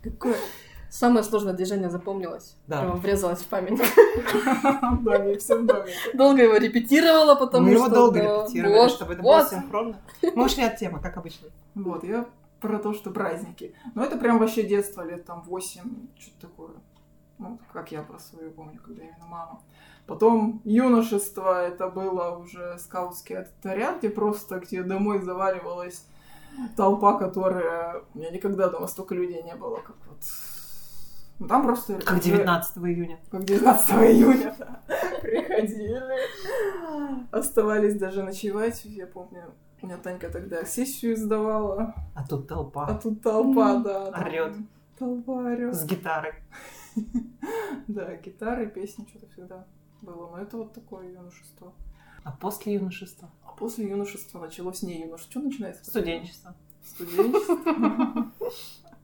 Какое 0.00 0.36
Самое 0.94 1.24
сложное 1.24 1.54
движение 1.54 1.90
запомнилось. 1.90 2.56
Да. 2.68 2.82
Прямо 2.82 2.94
врезалось 2.94 3.40
в 3.40 3.48
память. 3.48 3.80
В 3.80 5.02
доме, 5.02 5.36
все 5.38 5.58
в 5.58 5.66
доме. 5.66 5.92
Долго 6.14 6.42
его 6.44 6.54
репетировала, 6.54 7.34
потому 7.34 7.66
Мы 7.66 7.74
что... 7.74 7.86
его 7.86 7.94
долго 7.94 8.20
да, 8.20 8.42
репетировали, 8.44 8.88
чтобы 8.88 9.14
это 9.14 9.22
было 9.24 9.44
синхронно. 9.44 10.00
Мы 10.22 10.44
ушли 10.44 10.62
от 10.62 10.76
темы, 10.76 11.00
как 11.00 11.16
обычно. 11.16 11.48
Вот, 11.74 12.04
я 12.04 12.26
про 12.60 12.78
то, 12.78 12.92
что 12.92 13.10
праздники. 13.10 13.74
Но 13.96 14.04
это 14.04 14.16
прям 14.16 14.38
вообще 14.38 14.62
детство, 14.62 15.02
лет 15.02 15.26
там 15.26 15.42
8, 15.42 15.82
что-то 16.16 16.46
такое. 16.46 16.74
Ну, 17.38 17.58
как 17.72 17.90
я 17.90 18.02
про 18.02 18.20
свою 18.20 18.52
помню, 18.52 18.78
когда 18.80 19.02
именно 19.02 19.26
мама. 19.26 19.60
Потом 20.06 20.62
юношество, 20.64 21.60
это 21.60 21.88
было 21.88 22.36
уже 22.36 22.78
скаутский 22.78 23.38
отряд, 23.38 23.98
где 23.98 24.10
просто, 24.10 24.60
где 24.60 24.84
домой 24.84 25.20
заваливалась 25.20 26.06
толпа, 26.76 27.18
которая... 27.18 28.04
У 28.14 28.18
меня 28.18 28.30
никогда 28.30 28.68
дома 28.68 28.86
столько 28.86 29.16
людей 29.16 29.42
не 29.42 29.56
было, 29.56 29.78
как 29.78 29.96
вот... 30.06 30.20
Ну, 31.38 31.48
там 31.48 31.62
просто... 31.64 31.98
Как 32.00 32.20
19 32.20 32.78
июня. 32.78 33.18
Как 33.30 33.44
19 33.44 33.90
июня, 33.90 34.54
да. 34.58 34.80
Приходили. 35.20 36.00
Оставались 37.32 37.96
даже 37.98 38.22
ночевать. 38.22 38.84
Я 38.84 39.06
помню, 39.06 39.52
у 39.82 39.86
меня 39.86 39.96
Танька 39.98 40.30
тогда 40.30 40.64
сессию 40.64 41.16
сдавала. 41.16 41.94
А 42.14 42.26
тут 42.26 42.44
А 42.44 42.54
толпа 42.54 42.94
тут 42.94 43.20
толпа, 43.22 43.78
да. 43.78 44.08
Орёт. 44.08 44.54
Толпа 44.98 45.50
орёт. 45.50 45.74
с 45.74 45.84
гитарой. 45.84 46.34
Да, 47.88 48.16
гитары, 48.16 48.68
песни, 48.68 49.04
что-то 49.08 49.26
всегда 49.32 49.66
было. 50.00 50.30
Но 50.30 50.38
это 50.38 50.56
вот 50.56 50.72
такое 50.72 51.10
юношество. 51.10 51.74
А 52.22 52.32
после 52.32 52.74
юношества? 52.74 53.30
А 53.44 53.52
после 53.52 53.88
юношества 53.88 54.40
началось 54.40 54.82
не 54.82 55.02
юношество. 55.02 55.30
Что 55.32 55.40
начинается? 55.40 55.84
Студенчество. 55.84 56.54
Студенчество. 56.82 58.32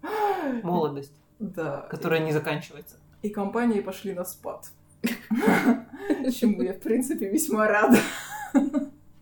Молодость, 0.62 1.12
Да. 1.40 1.86
которая 1.90 2.20
не 2.20 2.32
заканчивается. 2.32 2.96
И 3.22 3.30
компании 3.30 3.80
пошли 3.80 4.12
на 4.14 4.24
спад. 4.24 4.70
Чему 5.02 6.62
я, 6.62 6.74
в 6.74 6.80
принципе, 6.80 7.28
весьма 7.30 7.66
рада. 7.66 7.98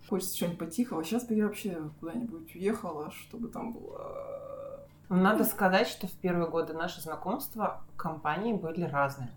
Хочется 0.08 0.36
чего-нибудь 0.36 0.58
потихого. 0.58 1.04
Сейчас 1.04 1.24
бы 1.24 1.34
я 1.34 1.46
вообще 1.46 1.78
куда-нибудь 2.00 2.54
уехала, 2.54 3.10
чтобы 3.10 3.48
там 3.48 3.72
было... 3.72 4.86
Надо 5.08 5.44
сказать, 5.44 5.88
что 5.88 6.06
в 6.06 6.12
первые 6.12 6.50
годы 6.50 6.74
нашего 6.74 7.02
знакомства 7.02 7.84
компании 7.96 8.52
были 8.52 8.84
разные. 8.84 9.30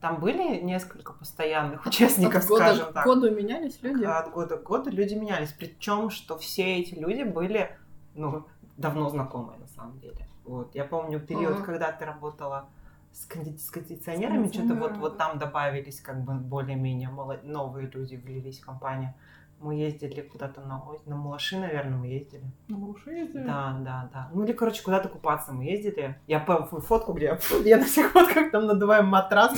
Там 0.00 0.20
были 0.20 0.60
несколько 0.60 1.12
постоянных 1.12 1.86
участников, 1.86 2.42
От 2.42 2.48
года 2.48 2.64
скажем 2.66 2.92
так. 2.92 3.04
году 3.04 3.30
менялись 3.34 3.78
люди. 3.82 4.04
От 4.04 4.30
года 4.30 4.56
к 4.58 4.62
году 4.62 4.90
люди 4.90 5.14
менялись. 5.14 5.52
Причем, 5.52 6.10
что 6.10 6.38
все 6.38 6.76
эти 6.76 6.94
люди 6.94 7.22
были, 7.22 7.76
ну, 8.14 8.46
давно 8.76 9.08
знакомые 9.08 9.58
на 9.58 9.66
самом 9.68 9.98
деле. 9.98 10.26
Вот. 10.46 10.74
Я 10.74 10.84
помню 10.84 11.20
период, 11.20 11.56
Ага. 11.56 11.64
когда 11.64 11.92
ты 11.92 12.04
работала 12.04 12.68
с, 13.12 13.28
конди- 13.28 13.58
с 13.58 13.70
кондиционерами, 13.70 14.46
С 14.48 14.52
что-то 14.52 14.74
вот, 14.74 14.96
вот 14.98 15.18
там 15.18 15.38
добавились 15.38 16.00
как 16.00 16.22
бы 16.22 16.34
более-менее 16.34 17.08
моло- 17.08 17.40
новые 17.42 17.90
люди 17.92 18.16
влились 18.16 18.60
в 18.60 18.64
компанию. 18.66 19.12
Мы 19.58 19.74
ездили 19.76 20.20
куда-то 20.20 20.60
на, 20.60 20.78
оз- 20.82 21.06
на 21.06 21.16
Малаши, 21.16 21.58
наверное, 21.58 21.96
мы 21.96 22.06
ездили. 22.08 22.44
На 22.68 22.76
малыше 22.76 23.10
ездили? 23.10 23.42
Да, 23.44 23.74
да, 23.80 24.10
да. 24.12 24.28
Ну 24.34 24.44
или, 24.44 24.52
короче, 24.52 24.82
куда-то 24.84 25.08
купаться 25.08 25.52
мы 25.52 25.64
ездили. 25.64 26.14
Я 26.26 26.40
помню 26.40 26.66
фотку, 26.66 27.14
где 27.14 27.38
я 27.64 27.78
на 27.78 27.84
всех 27.84 28.12
фотках 28.12 28.50
там 28.52 28.66
надуваем 28.66 29.06
матрас. 29.06 29.54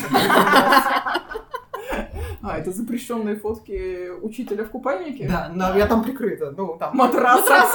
А, 2.41 2.57
это 2.57 2.71
запрещенные 2.71 3.37
фотки 3.37 4.09
учителя 4.23 4.65
в 4.65 4.71
купальнике? 4.71 5.27
Да, 5.29 5.51
но 5.53 5.77
я 5.77 5.87
там 5.87 6.03
прикрыта. 6.05 6.53
Ну, 6.57 6.77
там 6.79 6.97
Матрас. 6.97 7.45
Да. 7.47 7.69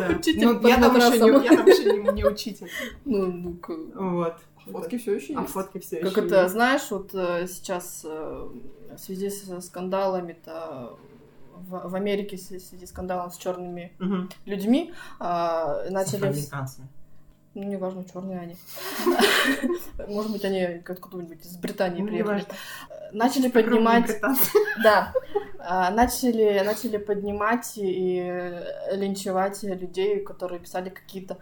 Учитель 0.18 0.44
Ну, 0.44 0.68
я 0.68 0.80
там 0.80 0.96
еще 0.96 1.18
не, 1.20 1.44
я 1.44 1.56
там 1.56 1.66
еще 1.66 1.84
не, 2.02 2.12
не 2.12 2.24
учитель. 2.24 2.68
Ну, 3.04 3.56
ну, 3.68 4.14
Вот. 4.14 4.36
Фотки 4.66 4.98
все 4.98 5.14
еще 5.14 5.34
А 5.36 5.42
есть. 5.42 5.52
фотки 5.52 5.78
все 5.78 5.98
Как 6.00 6.10
еще 6.10 6.26
это, 6.26 6.40
есть. 6.42 6.52
знаешь, 6.52 6.90
вот 6.90 7.14
э, 7.14 7.46
сейчас 7.46 8.02
э, 8.04 8.48
в 8.96 8.98
связи 8.98 9.30
со 9.30 9.60
скандалами-то 9.60 10.96
в, 11.68 11.88
в 11.88 11.94
Америке 11.94 12.36
в 12.36 12.40
связи 12.40 12.84
с 12.84 12.88
скандалом 12.90 13.30
с 13.30 13.36
черными 13.36 13.92
Мгм. 14.00 14.28
людьми 14.44 14.92
а, 15.20 15.84
С 15.86 15.90
начали... 15.90 16.16
афроамериканцами. 16.16 16.88
Ну, 17.54 17.62
неважно, 17.62 18.04
черные 18.12 18.38
они. 18.40 18.56
Может 20.08 20.32
быть, 20.32 20.44
они 20.44 20.60
откуда-нибудь 20.86 21.44
из 21.46 21.56
Британии 21.56 22.02
Ну, 22.02 22.08
приехали. 22.08 22.44
Начали 23.12 23.48
поднимать... 23.48 24.20
Да. 24.82 25.12
А, 25.68 25.90
Начали, 25.90 26.62
начали 26.64 26.96
поднимать 26.96 27.72
и 27.76 28.52
линчевать 28.92 29.62
людей, 29.64 30.20
которые 30.20 30.60
писали 30.60 30.90
какие-то, 30.90 31.38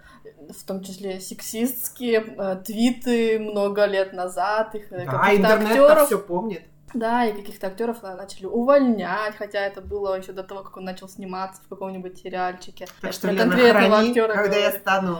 в 0.48 0.64
том 0.64 0.82
числе 0.82 1.20
сексистские 1.20 2.24
э, 2.38 2.56
твиты 2.64 3.38
много 3.38 3.84
лет 3.84 4.12
назад, 4.14 4.74
их 4.74 4.90
э, 4.92 5.04
Да, 5.04 5.12
каких-то 5.12 5.36
интернет 5.36 5.78
актеров. 5.80 6.06
все 6.06 6.18
помнит. 6.18 6.62
Да, 6.94 7.26
и 7.26 7.32
каких-то 7.32 7.66
актеров 7.66 7.98
э, 8.02 8.14
начали 8.14 8.46
увольнять, 8.46 9.36
хотя 9.36 9.58
это 9.60 9.80
было 9.82 10.18
еще 10.18 10.32
до 10.32 10.42
того, 10.42 10.62
как 10.62 10.76
он 10.78 10.84
начал 10.84 11.08
сниматься 11.08 11.60
в 11.62 11.68
каком-нибудь 11.68 12.18
сериальчике. 12.18 12.86
Так 13.00 13.10
Я 13.10 13.12
что, 13.12 13.28
Лена, 13.30 13.50
конкретного 13.50 13.88
храни, 13.96 14.08
актера 14.10 14.32
когда 14.34 14.56
я 14.56 14.62
говорю. 14.68 14.80
стану 14.80 15.18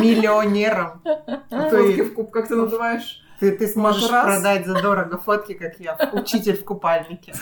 миллионером, 0.00 1.02
Фотки 1.50 1.96
ты, 1.96 2.04
в 2.04 2.14
куб, 2.14 2.30
как 2.30 2.48
ты 2.48 2.56
называешь? 2.56 3.22
ты, 3.40 3.52
ты 3.56 3.66
сможешь 3.66 4.08
продать 4.08 4.66
задорого 4.66 5.16
фотки, 5.18 5.54
как 5.54 5.78
я, 5.80 5.96
учитель 6.12 6.56
в 6.58 6.64
купальнике, 6.64 7.32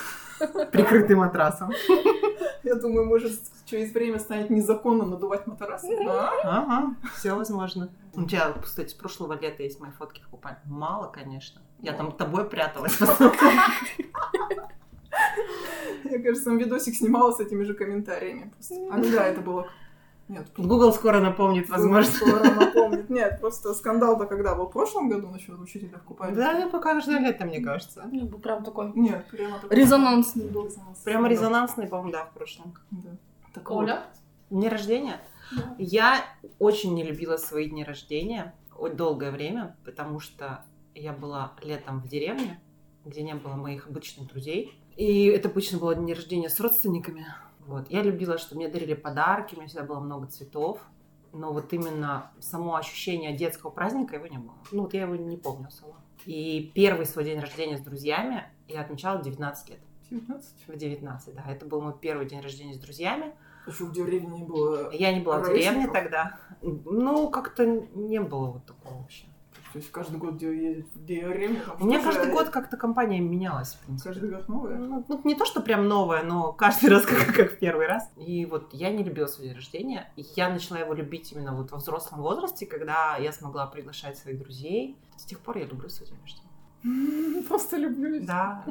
прикрытый 0.73 1.17
матрасом. 1.17 1.73
Я 2.63 2.75
думаю, 2.75 3.07
может, 3.07 3.33
через 3.65 3.93
время 3.93 4.19
станет 4.19 4.51
незаконно 4.51 5.05
надувать 5.05 5.47
матрас. 5.47 5.85
А? 5.85 6.31
Ага, 6.45 6.95
все 7.17 7.35
возможно. 7.35 7.91
У 8.15 8.25
тебя, 8.25 8.53
кстати, 8.63 8.91
с 8.91 8.95
прошлого 8.95 9.39
лета 9.39 9.63
есть 9.63 9.81
мои 9.81 9.91
фотки 9.91 10.23
в 10.23 10.29
купальнике. 10.29 10.63
Мало, 10.67 11.07
конечно. 11.07 11.63
Я 11.79 11.93
там 11.93 12.13
тобой 12.13 12.49
пряталась. 12.49 12.99
Я, 16.05 16.23
кажется, 16.23 16.45
там 16.45 16.59
видосик 16.59 16.95
снимала 16.95 17.33
с 17.33 17.41
этими 17.41 17.63
же 17.63 17.75
комментариями. 17.75 18.53
А 18.91 18.99
да, 18.99 19.27
это 19.27 19.41
было... 19.41 19.69
Нет, 20.31 20.47
Google 20.57 20.93
скоро 20.93 21.19
напомнит, 21.19 21.69
возможно. 21.69 22.13
Скоро 22.13 22.45
напомнит. 22.55 23.11
Нет, 23.11 23.41
просто 23.41 23.75
скандал-то 23.75 24.27
когда 24.27 24.55
был? 24.55 24.67
В 24.67 24.71
прошлом 24.71 25.09
году 25.09 25.29
насчет 25.29 25.59
учителя 25.59 25.99
в 25.99 26.05
купальнике? 26.05 26.41
Да, 26.41 26.53
я 26.53 26.69
пока 26.69 26.95
каждое 26.95 27.19
лето, 27.19 27.45
мне 27.45 27.61
кажется. 27.61 28.09
Ну, 28.13 28.27
был 28.27 28.39
Прям 28.39 28.63
такой 28.63 28.93
Нет, 28.95 29.27
прямо 29.29 29.59
такой... 29.59 29.77
резонансный. 29.77 30.47
Резонанс. 30.47 30.99
Прямо 31.03 31.25
Да. 31.25 31.29
резонансный, 31.31 31.89
по-моему, 31.89 32.13
да, 32.13 32.27
в 32.27 32.33
прошлом. 32.33 32.75
Да. 32.93 33.11
Так 33.55 33.69
вот. 33.71 33.91
Дни 34.51 34.69
рождения? 34.69 35.21
Да. 35.51 35.75
Я 35.79 36.25
очень 36.61 36.95
не 36.95 37.03
любила 37.03 37.37
свои 37.37 37.69
дни 37.69 37.83
рождения 37.83 38.55
долгое 38.95 39.33
время, 39.33 39.77
потому 39.85 40.21
что 40.21 40.65
я 40.95 41.13
была 41.13 41.55
летом 41.61 42.01
в 42.01 42.07
деревне, 42.07 42.61
где 43.05 43.23
не 43.23 43.35
было 43.35 43.55
моих 43.55 43.89
обычных 43.89 44.29
друзей. 44.29 44.79
И 44.97 45.27
это 45.27 45.49
обычно 45.49 45.79
было 45.79 45.95
дни 45.97 46.15
рождения 46.15 46.49
с 46.49 46.61
родственниками. 46.61 47.27
Вот. 47.71 47.89
Я 47.89 48.03
любила, 48.03 48.37
что 48.37 48.57
мне 48.57 48.69
дарили 48.69 48.95
подарки, 48.95 49.55
у 49.55 49.59
меня 49.59 49.69
всегда 49.69 49.85
было 49.85 50.01
много 50.01 50.27
цветов. 50.27 50.81
Но 51.33 51.53
вот 51.53 51.73
именно 51.73 52.33
само 52.41 52.75
ощущение 52.75 53.33
детского 53.37 53.71
праздника 53.71 54.17
его 54.17 54.27
не 54.27 54.39
было. 54.39 54.57
Ну 54.73 54.83
вот 54.83 54.95
я 54.95 55.03
его 55.03 55.15
не 55.15 55.37
помню 55.37 55.69
особо. 55.69 55.95
И 56.27 56.73
первый 56.75 57.07
свой 57.07 57.25
день 57.25 57.39
рождения 57.39 57.79
с 57.79 57.81
друзьями 57.81 58.45
я 58.67 58.81
отмечала 58.81 59.19
в 59.19 59.23
19 59.23 59.71
лет. 59.71 59.79
19. 60.11 60.67
В 60.67 60.77
19, 60.77 61.35
да. 61.37 61.45
Это 61.49 61.67
был 61.67 61.81
мой 61.81 61.95
первый 61.97 62.27
день 62.27 62.41
рождения 62.41 62.75
с 62.75 62.79
друзьями. 62.81 63.33
Еще 63.69 63.85
в 63.85 63.93
деревне 63.93 64.41
не 64.41 64.45
было. 64.45 64.91
Я 64.93 65.15
не 65.15 65.21
была 65.21 65.39
в 65.39 65.47
деревне 65.47 65.87
тогда. 65.87 66.39
Ну, 66.63 67.31
как-то 67.31 67.65
не 67.65 68.21
было 68.21 68.47
вот 68.47 68.67
такого 68.67 69.03
вообще. 69.03 69.27
То 69.73 69.79
есть 69.79 69.91
каждый 69.93 70.19
год 70.19 70.35
где 70.35 70.47
ездить 70.55 70.93
там 71.65 71.77
У 71.81 71.87
меня 71.87 72.03
каждый 72.03 72.33
год 72.33 72.49
как-то 72.49 72.77
компания 72.77 73.21
менялась, 73.21 73.75
в 73.75 73.85
принципе. 73.85 74.11
Каждый 74.11 74.31
год 74.31 74.49
новое? 74.49 74.77
Ну, 74.77 75.05
ну, 75.09 75.21
не 75.25 75.35
то, 75.35 75.45
что 75.45 75.61
прям 75.61 75.87
новая, 75.87 76.23
но 76.23 76.53
каждый 76.53 76.91
раз 76.91 77.07
как, 77.07 77.35
как 77.35 77.53
в 77.53 77.59
первый 77.59 77.87
раз. 77.87 78.11
И 78.17 78.47
вот 78.47 78.73
я 78.73 78.91
не 78.91 79.05
любила 79.05 79.27
свой 79.27 79.49
день 79.49 79.57
рождения. 79.57 80.13
И 80.17 80.25
я 80.35 80.49
начала 80.49 80.79
его 80.79 80.93
любить 80.93 81.33
именно 81.33 81.55
вот 81.55 81.71
во 81.71 81.79
взрослом 81.79 82.23
возрасте, 82.23 82.67
когда 82.67 83.17
я 83.17 83.33
смогла 83.33 83.67
приглашать 83.67 84.19
своих 84.19 84.39
друзей. 84.39 84.97
С 85.17 85.25
тех 85.25 85.39
пор 85.41 85.59
я 85.59 85.67
люблю 85.67 85.89
свой 85.89 86.09
день 86.09 86.19
рождения. 86.21 86.51
Просто 87.49 87.77
люблю. 87.77 88.25
Да, 88.25 88.65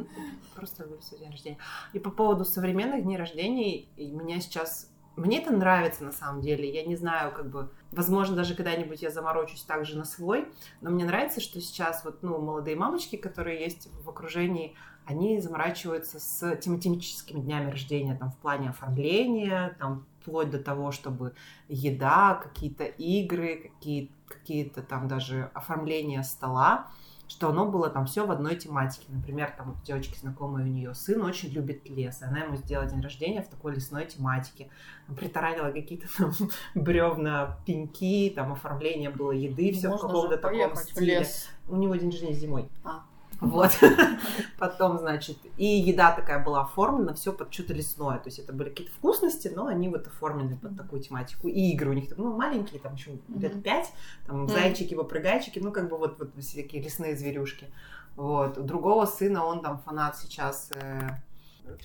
просто 0.56 0.84
люблю 0.84 1.02
свой 1.02 1.20
день 1.20 1.32
рождения. 1.32 1.58
И 1.94 2.00
по 2.00 2.10
поводу 2.10 2.44
современных 2.44 3.04
дней 3.04 3.18
рождения, 3.18 3.86
меня 3.98 4.40
сейчас... 4.42 4.92
Мне 5.16 5.42
это 5.42 5.52
нравится 5.52 6.04
на 6.04 6.12
самом 6.12 6.42
деле. 6.42 6.70
Я 6.70 6.86
не 6.86 6.96
знаю, 6.96 7.34
как 7.34 7.50
бы... 7.50 7.70
Возможно, 7.92 8.36
даже 8.36 8.56
когда-нибудь 8.56 9.02
я 9.02 9.10
заморочусь 9.10 9.64
также 9.64 9.98
на 9.98 10.06
свой. 10.06 10.48
Но 10.82 10.92
мне 10.92 11.04
нравится, 11.04 11.42
что 11.42 11.60
сейчас 11.60 12.06
вот, 12.06 12.24
ну, 12.24 12.40
молодые 12.40 12.76
мамочки, 12.78 13.16
которые 13.18 13.60
есть 13.62 13.90
в 14.04 14.10
окружении, 14.10 14.76
они 15.06 15.42
заморачиваются 15.42 16.20
с 16.20 16.56
тематическими 16.58 17.42
днями 17.42 17.72
рождения, 17.72 18.16
там, 18.16 18.32
в 18.32 18.38
плане 18.38 18.70
оформления, 18.70 19.76
там, 19.80 20.06
вплоть 20.22 20.52
до 20.52 20.60
того, 20.60 20.92
чтобы 20.92 21.34
еда, 21.68 22.36
какие-то 22.36 22.84
игры, 22.86 23.72
какие- 23.74 24.12
какие-то 24.28 24.84
там 24.84 25.08
даже 25.08 25.50
оформления 25.54 26.24
стола. 26.24 26.88
Что 27.30 27.50
оно 27.50 27.68
было 27.68 27.90
там 27.90 28.08
все 28.08 28.26
в 28.26 28.32
одной 28.32 28.56
тематике. 28.56 29.06
Например, 29.10 29.54
там 29.56 29.72
у 29.72 29.86
девочки 29.86 30.18
знакомые 30.18 30.66
у 30.66 30.70
нее 30.70 30.96
сын 30.96 31.22
очень 31.22 31.50
любит 31.50 31.88
лес, 31.88 32.22
и 32.22 32.26
она 32.26 32.40
ему 32.40 32.56
сделала 32.56 32.90
день 32.90 33.02
рождения 33.02 33.44
в 33.44 33.48
такой 33.48 33.76
лесной 33.76 34.08
тематике. 34.08 34.70
Притаранила 35.16 35.72
какие-то 35.72 36.08
там 36.18 36.34
бревна, 36.74 37.60
пеньки, 37.68 38.34
там 38.36 38.52
оформление 38.52 39.12
было 39.12 39.32
еды, 39.32 39.72
все 39.72 39.88
в 39.88 39.92
Можно 39.92 40.08
каком-то 40.08 40.36
же 40.36 40.38
таком 40.42 40.76
в 40.76 40.80
стиле. 40.80 41.26
У 41.68 41.76
него 41.76 41.96
день 41.96 42.12
рождения 42.12 42.34
зимой. 42.34 42.68
А. 42.84 43.04
Вот. 43.40 43.72
Потом, 44.58 44.98
значит, 44.98 45.38
и 45.58 45.66
еда 45.66 46.12
такая 46.12 46.44
была 46.44 46.62
оформлена, 46.62 47.14
все 47.14 47.32
под 47.32 47.54
что-то 47.54 47.74
лесное. 47.74 48.18
То 48.18 48.28
есть 48.28 48.40
это 48.40 48.54
были 48.54 48.70
какие-то 48.70 48.94
вкусности, 48.94 49.52
но 49.54 49.68
они 49.68 49.88
вот 49.90 50.08
оформлены 50.08 50.58
под 50.58 50.78
такую 50.78 51.02
тематику. 51.02 51.48
И 51.48 51.72
игры 51.72 51.92
у 51.92 51.94
них, 51.94 52.06
ну, 52.18 52.36
маленькие, 52.36 52.80
там 52.80 52.96
еще 52.96 53.18
лет 53.30 53.64
пять, 53.64 53.92
там 54.28 54.48
зайчики, 54.48 54.94
попрыгайчики, 54.94 55.60
ну, 55.60 55.72
как 55.72 55.90
бы 55.90 55.98
вот, 55.98 56.20
вот 56.20 56.32
всякие 56.38 56.82
лесные 56.82 57.16
зверюшки. 57.16 57.68
Вот. 58.16 58.58
У 58.58 58.64
другого 58.64 59.06
сына, 59.06 59.46
он 59.46 59.62
там 59.62 59.80
фанат 59.80 60.18
сейчас 60.18 60.72
э, 60.76 61.10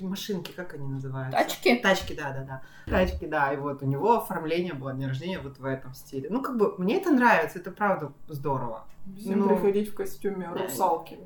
машинки, 0.01 0.53
как 0.53 0.75
они 0.75 0.87
называются? 0.89 1.39
Тачки? 1.39 1.77
Тачки, 1.77 2.15
да, 2.15 2.33
да, 2.33 2.43
да. 2.43 2.63
Тачки, 2.91 3.27
да. 3.27 3.53
И 3.53 3.57
вот 3.57 3.83
у 3.83 3.87
него 3.87 4.17
оформление 4.17 4.75
было 4.75 4.93
день 4.95 5.09
рождения 5.09 5.39
вот 5.39 5.59
в 5.59 5.65
этом 5.65 5.95
стиле. 5.95 6.29
Ну, 6.31 6.43
как 6.43 6.57
бы, 6.57 6.75
мне 6.79 6.99
это 7.01 7.11
нравится, 7.11 7.59
это 7.59 7.71
правда 7.71 8.13
здорово. 8.29 8.85
Всем 9.19 9.41
Ну, 9.41 9.49
приходить 9.49 9.91
в 9.91 9.95
костюме 9.95 10.49
русалки. 10.49 11.19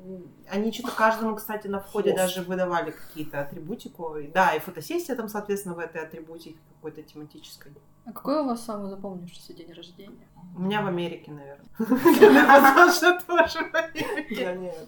Они 0.49 0.71
что-то 0.73 0.91
каждому, 0.91 1.35
кстати, 1.35 1.67
на 1.67 1.79
входе 1.79 2.11
Хвост. 2.11 2.35
даже 2.35 2.47
выдавали 2.47 2.91
какие-то 2.91 3.39
атрибутику. 3.39 4.17
И 4.17 4.27
Да, 4.27 4.53
и 4.53 4.59
фотосессия 4.59 5.15
там, 5.15 5.29
соответственно, 5.29 5.75
в 5.75 5.79
этой 5.79 6.01
атрибутике 6.01 6.57
какой-то 6.75 7.01
тематической. 7.03 7.71
А 8.05 8.11
какой 8.11 8.41
у 8.41 8.45
вас 8.45 8.65
самый 8.65 8.89
запомнившийся 8.89 9.53
день 9.53 9.71
рождения? 9.71 10.27
У 10.57 10.61
меня 10.61 10.81
в 10.81 10.87
Америке, 10.87 11.31
наверное. 11.31 11.65
Возможно, 11.79 13.21
тоже 13.21 13.59
в 13.59 13.75
Америке. 13.75 14.87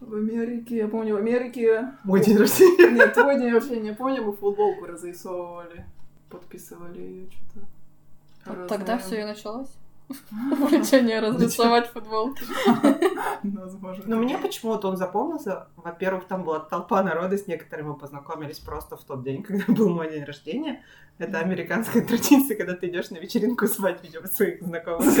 В 0.00 0.14
Америке, 0.14 0.76
я 0.76 0.88
помню, 0.88 1.14
в 1.14 1.18
Америке... 1.18 1.92
Мой 2.04 2.24
день 2.24 2.36
рождения. 2.36 2.90
Нет, 2.96 3.14
твой 3.14 3.38
день 3.38 3.52
рождения, 3.52 3.94
помню, 3.94 4.22
мы 4.22 4.32
футболку 4.32 4.86
разрисовывали, 4.86 5.84
подписывали 6.30 7.00
ее 7.00 7.30
что-то. 7.30 7.66
Вот 8.46 8.68
тогда 8.68 8.98
все 8.98 9.20
и 9.20 9.24
началось. 9.24 9.70
Увлечение 10.52 11.20
разрисовать 11.28 11.88
футболки. 11.88 12.42
Возможно. 13.42 14.04
Но 14.06 14.16
мне 14.16 14.38
почему-то 14.38 14.88
он 14.88 14.96
запомнился. 14.96 15.68
Во-первых, 15.76 16.24
там 16.26 16.44
была 16.44 16.60
толпа 16.60 17.02
народа, 17.02 17.36
с 17.36 17.46
некоторыми 17.46 17.88
мы 17.88 17.96
познакомились 17.96 18.58
просто 18.58 18.96
в 18.96 19.04
тот 19.04 19.22
день, 19.22 19.42
когда 19.44 19.64
был 19.68 19.90
мой 19.90 20.10
день 20.10 20.24
рождения. 20.24 20.82
Это 21.18 21.40
американская 21.40 22.04
традиция, 22.04 22.56
когда 22.56 22.74
ты 22.74 22.88
идешь 22.88 23.10
на 23.10 23.16
вечеринку 23.18 23.66
звать, 23.66 24.02
видимо, 24.02 24.28
своих 24.28 24.62
знакомых. 24.62 25.06
Из 25.06 25.18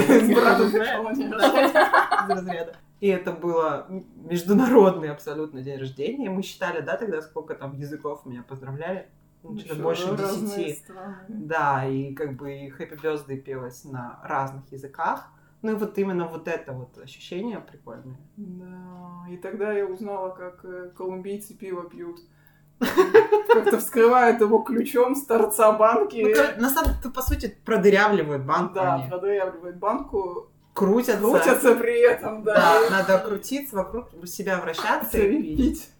разряда. 2.28 2.76
И 3.00 3.08
это 3.08 3.32
было 3.32 3.86
международный 4.16 5.10
абсолютно 5.10 5.62
день 5.62 5.78
рождения. 5.78 6.30
Мы 6.30 6.42
считали, 6.42 6.80
да, 6.80 6.96
тогда 6.96 7.20
сколько 7.22 7.54
там 7.54 7.76
языков 7.76 8.24
меня 8.26 8.42
поздравляли. 8.42 9.08
Ну, 9.42 9.56
что-то 9.58 9.74
Ещё 9.74 9.82
больше 9.82 10.16
десяти. 10.16 10.84
Да, 11.28 11.86
и 11.86 12.14
как 12.14 12.36
бы 12.36 12.52
и 12.52 12.70
Happy 12.70 13.00
Birthday 13.00 13.36
пелось 13.36 13.84
на 13.84 14.20
разных 14.24 14.70
языках. 14.72 15.30
Ну 15.62 15.72
и 15.72 15.74
вот 15.74 15.98
именно 15.98 16.26
вот 16.26 16.46
это 16.48 16.72
вот 16.72 16.98
ощущение 16.98 17.58
прикольное. 17.58 18.18
Да, 18.36 19.26
и 19.28 19.36
тогда 19.36 19.72
я 19.72 19.86
узнала, 19.86 20.30
как 20.30 20.64
э, 20.64 20.90
колумбийцы 20.96 21.54
пиво 21.54 21.88
пьют. 21.88 22.20
Как-то 22.78 23.78
вскрывают 23.78 24.40
его 24.40 24.60
ключом 24.60 25.16
с 25.16 25.24
торца 25.24 25.72
банки. 25.72 26.22
Ну, 26.22 26.62
на 26.62 26.70
самом 26.70 26.92
деле, 27.00 27.12
по 27.12 27.22
сути, 27.22 27.58
продырявливают 27.64 28.44
банку 28.44 28.74
Да, 28.74 29.04
продырявливают 29.08 29.76
банку, 29.76 30.50
Крутятся. 30.74 31.20
крутятся 31.20 31.74
при 31.74 32.00
этом, 32.00 32.44
да. 32.44 32.54
Да, 32.54 32.90
надо 32.90 33.18
крутиться 33.18 33.74
вокруг 33.74 34.10
себя, 34.26 34.60
вращаться 34.60 35.18
и 35.18 35.56
пить. 35.56 35.90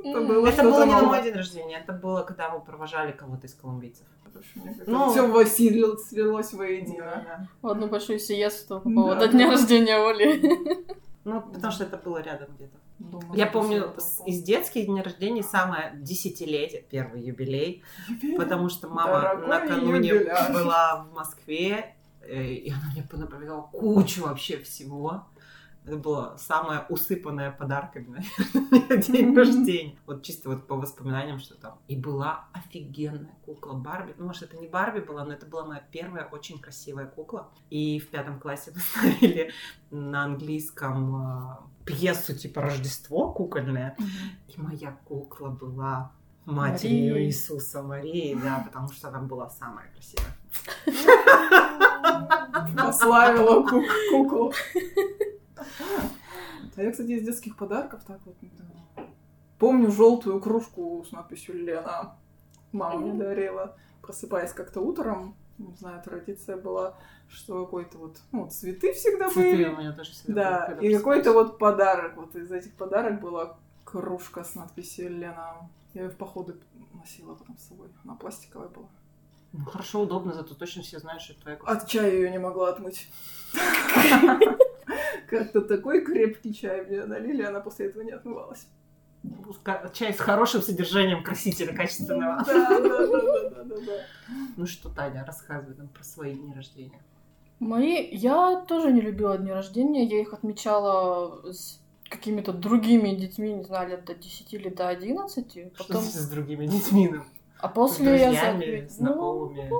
Это 0.00 0.08
Это 0.08 0.20
было 0.26 0.46
что-то 0.52 0.62
было 0.70 0.86
не 0.86 0.92
на 0.92 1.02
мой 1.02 1.22
день 1.22 1.34
рождения, 1.34 1.78
это 1.78 1.92
было, 1.92 2.22
когда 2.22 2.50
мы 2.50 2.60
провожали 2.60 3.12
кого-то 3.12 3.46
из 3.46 3.54
колумбийцев. 3.54 4.06
Ну, 4.86 5.06
Ну. 5.06 5.10
все 5.10 5.26
слилось 5.46 6.52
воедино. 6.52 7.48
В 7.62 7.68
одну 7.68 7.88
большую 7.88 8.18
сиесту 8.18 8.80
по 8.80 8.88
Да. 8.88 8.94
поводу 8.94 9.28
дня 9.28 9.50
рождения 9.50 9.96
Оли. 9.96 10.86
Ну, 11.24 11.40
потому 11.40 11.72
что 11.72 11.84
это 11.84 11.96
было 11.96 12.18
рядом 12.22 12.48
где-то. 12.56 12.76
Дома 12.98 13.34
Я 13.34 13.46
помню, 13.46 13.92
из 14.26 14.42
детских 14.42 14.86
дней 14.86 15.02
рождения 15.02 15.42
самое 15.42 15.92
десятилетие, 15.96 16.84
первый 16.90 17.20
юбилей, 17.22 17.82
потому 18.38 18.68
что 18.70 18.88
мама 18.88 19.20
Дорогой 19.20 19.48
накануне 19.48 20.08
юбиляр. 20.08 20.52
была 20.52 21.04
в 21.10 21.14
Москве, 21.14 21.94
э, 22.22 22.44
и 22.44 22.70
она 22.70 22.82
мне 22.92 23.02
понаправляла 23.02 23.62
кучу 23.72 24.22
вообще 24.22 24.56
всего. 24.58 25.24
Это 25.86 25.98
было 25.98 26.36
самое 26.36 26.84
усыпанное 26.88 27.52
подарками, 27.52 28.24
наверное, 28.52 28.96
день 29.02 29.36
рождения. 29.36 29.96
Вот 30.04 30.24
чисто 30.24 30.48
вот 30.48 30.66
по 30.66 30.74
воспоминаниям, 30.74 31.38
что 31.38 31.54
там. 31.54 31.78
И 31.86 31.96
была 31.96 32.46
офигенная 32.52 33.36
кукла 33.44 33.74
Барби. 33.74 34.12
Ну, 34.18 34.26
может, 34.26 34.42
это 34.42 34.56
не 34.56 34.66
Барби 34.66 34.98
была, 34.98 35.24
но 35.24 35.32
это 35.34 35.46
была 35.46 35.64
моя 35.64 35.80
первая 35.92 36.26
очень 36.26 36.58
красивая 36.58 37.06
кукла. 37.06 37.52
И 37.70 38.00
в 38.00 38.08
пятом 38.08 38.40
классе 38.40 38.72
мы 38.74 38.80
ставили 38.80 39.52
на 39.92 40.24
английском 40.24 41.14
а, 41.14 41.66
пьесу 41.84 42.34
типа 42.36 42.62
Рождество 42.62 43.32
кукольное. 43.32 43.96
И 44.48 44.60
моя 44.60 44.90
кукла 45.04 45.50
была 45.50 46.10
матерью 46.46 47.12
Марии. 47.12 47.26
Иисуса 47.26 47.82
Марии, 47.82 48.34
да, 48.42 48.64
потому 48.66 48.90
что 48.90 49.06
она 49.08 49.20
была 49.20 49.48
самая 49.50 49.88
красивая. 49.92 50.36
Прославила 52.76 53.62
ку- 53.62 53.84
куклу. 54.10 54.52
А 56.76 56.82
я, 56.82 56.90
кстати, 56.92 57.10
из 57.10 57.24
детских 57.24 57.56
подарков 57.56 58.02
так 58.06 58.20
вот... 58.24 58.36
да. 58.40 59.04
Помню 59.58 59.90
желтую 59.90 60.40
кружку 60.40 61.04
с 61.08 61.12
надписью 61.12 61.54
Лена. 61.64 62.16
Мама 62.72 62.98
мне 62.98 63.14
дарила. 63.14 63.76
Просыпаясь 64.02 64.52
как-то 64.52 64.80
утром, 64.80 65.34
не 65.58 65.74
знаю, 65.74 66.02
традиция 66.02 66.56
была, 66.56 66.96
что 67.28 67.64
какой-то 67.64 67.98
вот, 67.98 68.18
ну, 68.30 68.48
цветы 68.48 68.92
всегда 68.92 69.30
Цветы 69.30 69.50
были. 69.50 69.64
у 69.68 69.76
меня 69.78 69.92
тоже 69.92 70.12
всегда 70.12 70.68
Да, 70.68 70.74
были, 70.76 70.92
и 70.92 70.96
какой-то 70.96 71.32
вот 71.32 71.58
подарок. 71.58 72.16
Вот 72.16 72.36
из 72.36 72.52
этих 72.52 72.74
подарок 72.74 73.20
была 73.20 73.56
кружка 73.84 74.44
с 74.44 74.54
надписью 74.54 75.10
Лена. 75.10 75.70
Я 75.94 76.02
ее 76.02 76.10
в 76.10 76.16
походы 76.16 76.56
носила 76.92 77.34
потом 77.34 77.56
с 77.56 77.68
собой. 77.68 77.88
Она 78.04 78.14
пластиковая 78.14 78.68
была. 78.68 78.88
Ну, 79.52 79.64
хорошо, 79.64 80.02
удобно, 80.02 80.34
зато 80.34 80.54
точно 80.54 80.82
все 80.82 80.98
знают, 80.98 81.22
что 81.22 81.32
это 81.32 81.42
твоя 81.42 81.56
кукла. 81.56 81.72
От 81.74 81.86
чая 81.88 82.12
ее 82.12 82.30
не 82.30 82.38
могла 82.38 82.68
отмыть. 82.68 83.08
Как-то 85.28 85.60
такой 85.60 86.04
крепкий 86.04 86.54
чай 86.54 86.84
мне 86.84 87.04
налили, 87.04 87.42
она 87.42 87.60
после 87.60 87.86
этого 87.86 88.02
не 88.02 88.12
отмывалась. 88.12 88.66
Ка- 89.62 89.90
Чай 89.92 90.12
с 90.14 90.18
хорошим 90.18 90.62
содержанием 90.62 91.22
красителя 91.22 91.74
качественного. 91.74 92.44
Да, 92.46 92.78
да, 92.78 93.06
да, 93.06 93.50
да, 93.50 93.64
да, 93.64 93.76
да. 93.86 94.02
Ну 94.56 94.66
что, 94.66 94.88
Таня, 94.88 95.24
рассказывай 95.26 95.76
нам 95.76 95.88
про 95.88 96.04
свои 96.04 96.34
дни 96.34 96.54
рождения. 96.54 97.00
Мои... 97.58 98.08
Я 98.12 98.64
тоже 98.68 98.92
не 98.92 99.00
любила 99.00 99.36
дни 99.38 99.50
рождения. 99.50 100.04
Я 100.04 100.20
их 100.20 100.32
отмечала 100.32 101.52
с 101.52 101.80
какими-то 102.08 102.52
другими 102.52 103.14
детьми, 103.16 103.52
не 103.52 103.64
знаю, 103.64 103.90
лет 103.90 104.04
до 104.04 104.14
10 104.14 104.54
или 104.54 104.68
до 104.68 104.88
11. 104.88 105.50
Что 105.74 105.84
Потом... 105.86 106.02
с 106.02 106.28
другими 106.28 106.66
детьми? 106.66 107.10
Ну, 107.56 107.64
А 107.64 107.68
после 107.68 108.18
я... 108.18 108.86
знакомыми? 108.88 109.68
Ну, 109.68 109.76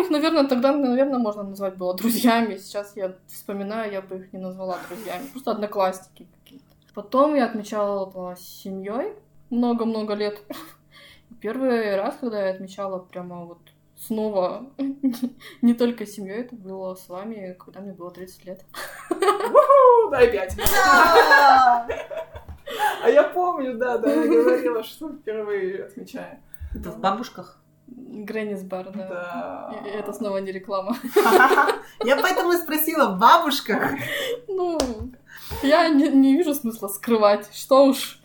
их, 0.00 0.10
наверное, 0.10 0.48
тогда, 0.48 0.72
наверное, 0.72 1.18
можно 1.18 1.42
назвать 1.42 1.76
было 1.76 1.94
друзьями. 1.94 2.56
Сейчас 2.56 2.96
я 2.96 3.16
вспоминаю, 3.26 3.92
я 3.92 4.02
бы 4.02 4.16
их 4.16 4.32
не 4.32 4.38
назвала 4.38 4.78
друзьями. 4.88 5.26
Просто 5.32 5.52
одноклассники 5.52 6.28
какие-то. 6.38 6.64
Потом 6.94 7.34
я 7.34 7.46
отмечала 7.46 8.36
семьей 8.36 9.12
много-много 9.50 10.14
лет. 10.14 10.40
Первый 11.40 11.96
раз, 11.96 12.16
когда 12.20 12.46
я 12.46 12.54
отмечала 12.54 12.98
прямо 12.98 13.44
вот 13.44 13.58
снова 13.96 14.70
не 15.62 15.74
только 15.74 16.06
семьей, 16.06 16.40
это 16.40 16.54
было 16.56 16.94
с 16.94 17.08
вами, 17.08 17.56
когда 17.58 17.80
мне 17.80 17.92
было 17.92 18.10
30 18.10 18.44
лет. 18.44 18.64
Дай 20.10 20.30
пять. 20.30 20.56
А 23.02 23.08
я 23.08 23.24
помню, 23.24 23.76
да, 23.76 23.98
да, 23.98 24.12
я 24.12 24.26
говорила, 24.26 24.82
что 24.82 25.12
впервые 25.12 25.84
отмечаю. 25.84 26.38
Это 26.74 26.90
в 26.90 26.98
бабушках? 26.98 27.56
Грэннис 27.88 28.62
бар, 28.62 28.90
да. 28.94 29.08
Да. 29.08 29.80
И- 29.84 29.88
Это 29.90 30.12
снова 30.12 30.38
не 30.38 30.52
реклама. 30.52 30.96
Я 32.04 32.16
поэтому 32.16 32.52
и 32.52 32.56
спросила, 32.56 33.10
в 33.10 33.18
бабушках? 33.18 33.92
Ну, 34.48 34.78
я 35.62 35.88
не, 35.88 36.08
не 36.08 36.36
вижу 36.36 36.54
смысла 36.54 36.88
скрывать. 36.88 37.48
Что 37.52 37.84
уж. 37.86 38.20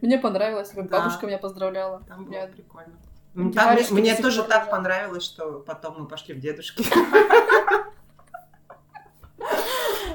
Мне 0.00 0.18
понравилось, 0.18 0.70
как 0.70 0.88
Да. 0.88 0.98
бабушка 1.00 1.26
меня 1.26 1.38
поздравляла. 1.38 2.02
Там 2.08 2.24
было 2.24 2.34
Я- 2.34 2.46
прикольно. 2.46 2.92
Там 3.52 3.76
мне 3.90 4.14
тоже 4.14 4.44
так 4.44 4.70
понравилось, 4.70 5.24
что 5.24 5.58
потом 5.66 6.02
мы 6.02 6.06
пошли 6.06 6.34
в 6.34 6.40
дедушки. 6.40 6.84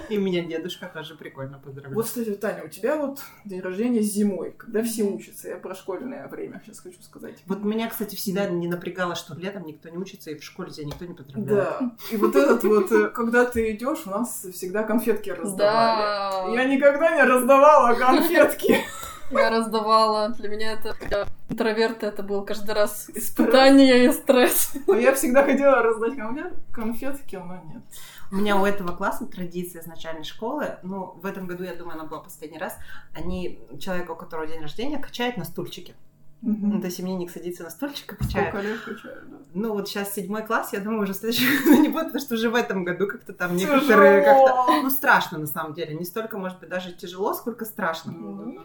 И 0.10 0.18
меня 0.18 0.44
дедушка 0.44 0.90
тоже 0.94 1.16
прикольно 1.16 1.60
поздравлял. 1.60 1.94
Вот, 1.94 2.06
кстати, 2.06 2.32
Таня, 2.36 2.64
у 2.64 2.68
тебя 2.68 2.98
вот 2.98 3.20
день 3.46 3.62
рождения 3.62 4.02
зимой, 4.02 4.54
когда 4.58 4.84
все 4.84 5.04
учатся. 5.04 5.50
Я 5.50 5.58
про 5.58 5.76
школьное 5.76 6.28
время 6.28 6.62
сейчас 6.66 6.80
хочу 6.80 7.02
сказать. 7.02 7.44
Вот 7.46 7.64
меня, 7.64 7.90
кстати, 7.90 8.16
всегда 8.16 8.48
не 8.50 8.68
напрягало, 8.68 9.16
что 9.16 9.36
летом 9.36 9.66
никто 9.66 9.90
не 9.90 9.98
учится, 9.98 10.32
и 10.32 10.38
в 10.38 10.44
школе 10.44 10.72
тебя 10.72 10.88
никто 10.88 11.06
не 11.06 11.14
поздравляет. 11.14 11.80
Да. 11.80 11.96
И 12.12 12.18
вот 12.18 12.36
этот 12.36 12.64
вот, 12.64 12.92
э, 12.92 13.10
когда 13.10 13.46
ты 13.46 13.72
идешь, 13.72 14.06
у 14.06 14.10
нас 14.10 14.46
всегда 14.54 14.84
конфетки 14.84 15.30
раздавали. 15.30 16.56
Да. 16.56 16.62
Я 16.62 16.66
никогда 16.66 17.16
не 17.16 17.24
раздавала 17.24 17.96
конфетки. 17.96 18.78
Я 19.32 19.50
раздавала. 19.50 20.30
Для 20.30 20.50
меня 20.50 20.74
это 20.74 20.96
для 21.08 21.28
интроверта 21.50 22.08
это 22.08 22.24
был 22.24 22.44
каждый 22.44 22.72
раз 22.74 23.10
испытание 23.14 24.06
и 24.06 24.12
стресс. 24.12 24.74
А 24.88 24.96
я 24.96 25.14
всегда 25.14 25.44
хотела 25.44 25.82
раздать 25.82 26.14
конфет- 26.16 26.54
конфетки, 26.72 27.36
но 27.36 27.56
нет. 27.72 27.84
У 28.32 28.36
меня 28.36 28.58
у 28.58 28.66
этого 28.66 28.96
класса 28.96 29.26
традиция 29.26 29.82
с 29.82 29.88
начальной 29.88 30.24
школы, 30.24 30.78
ну, 30.84 31.18
в 31.22 31.26
этом 31.26 31.48
году, 31.48 31.64
я 31.64 31.74
думаю, 31.74 31.96
она 31.96 32.06
была 32.08 32.20
последний 32.22 32.60
раз, 32.60 32.78
они 33.16 33.60
человека, 33.80 34.12
у 34.12 34.16
которого 34.16 34.46
день 34.46 34.62
рождения, 34.62 35.00
качают 35.00 35.38
на 35.38 35.46
стульчике. 35.46 35.96
Ну, 36.42 36.80
то 36.80 36.86
есть 36.86 37.02
именинник 37.02 37.32
садится 37.32 37.64
на 37.64 37.70
стульчик 37.70 38.14
и 38.14 38.16
качает. 38.16 38.50
Сколько 38.50 38.66
лет 38.66 38.80
качаю, 38.80 39.22
да. 39.30 39.38
Ну, 39.54 39.74
вот 39.74 39.90
сейчас 39.90 40.14
седьмой 40.14 40.46
класс, 40.46 40.72
я 40.72 40.80
думаю, 40.80 41.02
уже 41.02 41.12
в 41.14 41.18
следующем 41.18 41.66
году 41.66 41.82
не 41.82 41.90
будет, 41.90 42.06
потому 42.06 42.20
что 42.22 42.36
уже 42.36 42.50
в 42.50 42.56
этом 42.56 42.86
году 42.86 43.08
как-то 43.08 43.34
там 43.34 43.58
некоторые 43.58 44.22
Тяжело. 44.24 44.46
как-то... 44.46 44.82
Ну, 44.84 44.90
страшно, 44.90 45.38
на 45.40 45.48
самом 45.48 45.74
деле. 45.74 45.96
Не 45.96 46.06
столько, 46.06 46.38
может 46.38 46.60
быть, 46.60 46.70
даже 46.70 46.94
тяжело, 46.94 47.34
сколько 47.34 47.66
страшно. 47.66 48.14
Ну, 48.14 48.62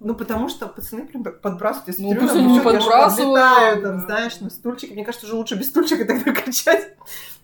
Ну, 0.00 0.14
потому 0.14 0.48
что 0.48 0.66
пацаны 0.66 1.06
прям 1.06 1.22
так 1.24 1.40
подбрасывают. 1.40 1.88
Я 1.98 2.04
Ну, 2.04 2.10
смотрю, 2.10 2.20
пусть 2.28 2.34
они 2.40 2.52
не 2.54 2.60
подбрасывают. 2.60 3.16
подлетают, 3.16 3.82
там, 3.82 3.98
Да. 4.00 4.06
знаешь, 4.06 4.40
на 4.40 4.50
стульчик. 4.50 4.90
Мне 4.90 5.04
кажется, 5.04 5.26
уже 5.26 5.36
лучше 5.36 5.54
без 5.54 5.68
стульчика 5.68 6.04
тогда 6.04 6.32
качать. 6.44 6.94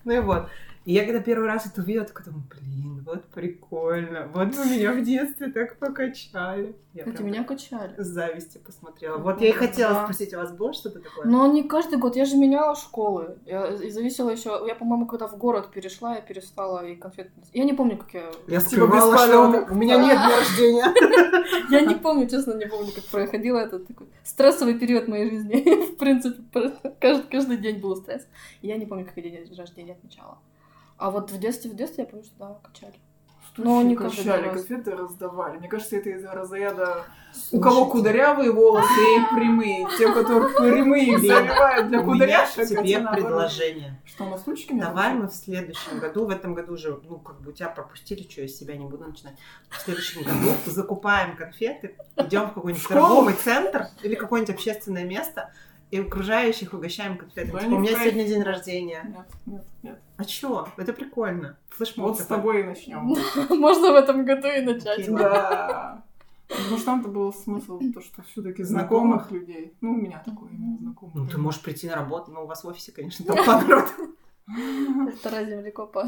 Ну 0.03 0.11
и 0.13 0.19
вот. 0.19 0.49
И 0.85 0.93
я 0.93 1.03
когда 1.03 1.19
первый 1.19 1.47
раз 1.47 1.65
это 1.65 1.81
увидела, 1.81 2.05
такая 2.05 2.25
думаю, 2.25 2.43
блин, 2.49 3.03
вот 3.05 3.25
прикольно. 3.25 4.27
Вот 4.33 4.55
вы 4.55 4.65
меня 4.65 4.93
в 4.93 5.01
детстве 5.03 5.47
так 5.47 5.77
покачали. 5.77 6.75
Я 6.93 7.03
прям 7.03 7.25
меня 7.25 7.43
качали. 7.43 7.93
с 7.97 8.05
завистью 8.05 8.61
посмотрела. 8.61 9.17
Вот 9.17 9.41
я 9.41 9.49
и 9.49 9.51
хотела 9.51 9.93
Да. 9.93 10.03
спросить, 10.03 10.33
у 10.33 10.37
вас 10.37 10.51
было 10.51 10.73
что-то 10.73 10.99
такое? 10.99 11.25
Но 11.25 11.47
не 11.47 11.63
каждый 11.63 11.97
год. 11.97 12.15
Я 12.15 12.25
же 12.25 12.37
меняла 12.37 12.75
школы. 12.75 13.37
Я, 13.45 13.73
и 13.73 13.89
зависела 13.89 14.29
еще. 14.29 14.63
Я, 14.67 14.75
по-моему, 14.75 15.07
когда 15.07 15.27
в 15.27 15.37
город 15.37 15.71
перешла, 15.71 16.15
я 16.15 16.21
перестала 16.21 16.85
и 16.85 16.95
конфет. 16.95 17.31
Я 17.51 17.63
не 17.63 17.73
помню, 17.73 17.97
как 17.97 18.13
я. 18.13 18.31
Я 18.47 18.59
Типа 18.59 18.69
скрывала, 18.69 19.17
что 19.17 19.67
у 19.71 19.75
меня 19.75 19.97
нет 19.97 20.17
дня 20.17 20.37
рождения. 20.37 20.85
Я 21.69 21.81
не 21.81 21.95
помню, 21.95 22.27
честно, 22.29 22.53
не 22.53 22.65
помню, 22.67 22.91
как 22.93 23.05
проходило 23.05 23.57
этот 23.57 23.87
такой 23.87 24.07
стрессовый 24.23 24.77
период 24.77 25.07
моей 25.07 25.29
жизни. 25.29 25.85
В 25.93 25.97
принципе, 25.97 26.41
просто 26.51 26.95
каждый, 26.99 27.57
день 27.57 27.79
был 27.79 27.95
стресс. 27.95 28.27
Я 28.61 28.77
не 28.77 28.85
помню, 28.85 29.05
как 29.05 29.17
я 29.17 29.23
день 29.23 29.55
рождения 29.57 29.93
отмечала. 29.93 30.37
А 30.97 31.11
вот 31.11 31.31
в 31.31 31.39
детстве, 31.39 31.71
в 31.71 31.75
детстве 31.75 32.03
я 32.03 32.09
помню, 32.09 32.25
что 32.25 32.35
да, 32.39 32.59
качали. 32.63 32.95
Но 33.57 33.81
не 33.81 33.95
качали, 33.95 34.47
раз. 34.47 34.53
конфеты 34.55 34.91
раздавали. 34.91 35.57
Мне 35.57 35.69
кажется, 35.69 35.95
это 35.95 36.09
из 36.09 36.25
разряда 36.25 37.05
у 37.51 37.59
кого 37.59 37.85
кудрявые 37.85 38.51
волосы 38.51 38.87
и 38.87 39.35
прямые. 39.35 39.87
Те, 39.97 40.07
у 40.07 40.13
которых 40.13 40.55
прямые 40.55 41.17
завивают 41.17 41.87
для 41.89 42.01
У 42.01 42.13
меня 42.13 42.25
кудряшек. 42.25 42.59
а 42.59 42.65
те 42.65 42.75
тебе 42.75 43.07
предложение. 43.07 44.01
Что, 44.05 44.25
на 44.25 44.37
стульчике 44.37 44.73
меня 44.73 44.87
Давай 44.87 45.13
мы 45.13 45.27
в 45.27 45.33
следующем 45.33 45.99
году, 45.99 46.25
в 46.25 46.29
этом 46.29 46.53
году 46.53 46.73
уже, 46.73 46.99
ну, 47.07 47.17
как 47.19 47.41
бы 47.41 47.53
тебя 47.53 47.69
пропустили, 47.69 48.23
что 48.29 48.41
я 48.41 48.47
из 48.47 48.57
себя 48.57 48.75
не 48.75 48.85
буду 48.85 49.05
начинать. 49.05 49.35
В 49.69 49.79
следующем 49.81 50.23
году 50.23 50.55
закупаем 50.65 51.35
конфеты, 51.35 51.95
идем 52.15 52.49
в 52.49 52.53
какой-нибудь 52.53 52.87
торговый 52.87 53.33
центр 53.35 53.87
или 54.01 54.15
какое-нибудь 54.15 54.55
общественное 54.55 55.05
место 55.05 55.51
и 55.95 56.01
окружающих 56.01 56.73
угощаем 56.73 57.17
конфетами. 57.17 57.59
Типа, 57.59 57.73
у 57.73 57.79
меня 57.79 57.99
сегодня 57.99 58.25
день 58.25 58.43
рождения. 58.43 59.03
Нет, 59.05 59.27
нет, 59.45 59.65
нет. 59.83 59.99
А 60.17 60.25
чё? 60.25 60.67
Это 60.77 60.93
прикольно. 60.93 61.57
Флешмоб 61.69 62.07
Вот 62.07 62.19
с 62.19 62.25
такой. 62.25 62.37
тобой 62.37 62.59
и 62.61 62.63
начнем. 62.63 63.15
Можно 63.59 63.91
в 63.91 63.95
этом 63.95 64.25
году 64.25 64.47
и 64.47 64.61
начать. 64.61 65.07
Да. 65.13 66.03
Потому 66.47 66.77
что 66.77 66.85
там-то 66.85 67.09
был 67.09 67.33
смысл, 67.33 67.79
то, 67.93 68.01
что 68.01 68.21
все-таки 68.23 68.63
знакомых 68.63 69.31
людей. 69.31 69.73
Ну, 69.81 69.93
у 69.93 69.95
меня 69.95 70.21
такое 70.23 70.51
именно 70.51 70.77
знакомых. 70.77 71.15
Ну, 71.15 71.27
ты 71.27 71.37
можешь 71.37 71.61
прийти 71.61 71.87
на 71.87 71.95
работу, 71.95 72.31
но 72.31 72.43
у 72.43 72.47
вас 72.47 72.63
в 72.63 72.67
офисе, 72.67 72.91
конечно, 72.91 73.25
толпа 73.25 73.61
народ. 73.61 73.85
Вторая 75.19 75.45
землекопа. 75.45 76.07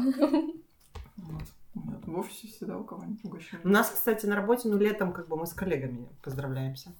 В 2.06 2.18
офисе 2.18 2.46
всегда 2.48 2.78
у 2.78 2.84
кого-нибудь 2.84 3.24
угощают. 3.24 3.64
У 3.64 3.68
нас, 3.68 3.90
кстати, 3.90 4.26
на 4.26 4.36
работе, 4.36 4.68
ну, 4.68 4.78
летом 4.78 5.12
как 5.12 5.28
бы 5.28 5.36
мы 5.36 5.46
с 5.46 5.52
коллегами 5.52 6.08
поздравляемся. 6.22 6.92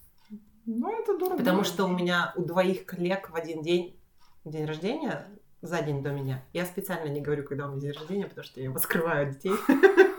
Ну, 0.70 1.00
это 1.00 1.16
дорого. 1.16 1.38
Потому 1.38 1.64
что 1.64 1.86
у 1.86 1.88
меня 1.88 2.32
у 2.36 2.42
двоих 2.44 2.84
коллег 2.84 3.30
в 3.30 3.34
один 3.34 3.62
день 3.62 3.98
день 4.44 4.66
рождения, 4.66 5.26
за 5.62 5.80
день 5.82 6.02
до 6.02 6.10
меня. 6.10 6.44
Я 6.52 6.66
специально 6.66 7.08
не 7.08 7.22
говорю, 7.22 7.42
когда 7.44 7.66
у 7.66 7.70
меня 7.70 7.80
день 7.80 7.92
рождения, 7.92 8.26
потому 8.26 8.44
что 8.44 8.60
я 8.60 8.64
его 8.66 8.78
скрываю 8.78 9.28
от 9.28 9.34
детей. 9.34 9.52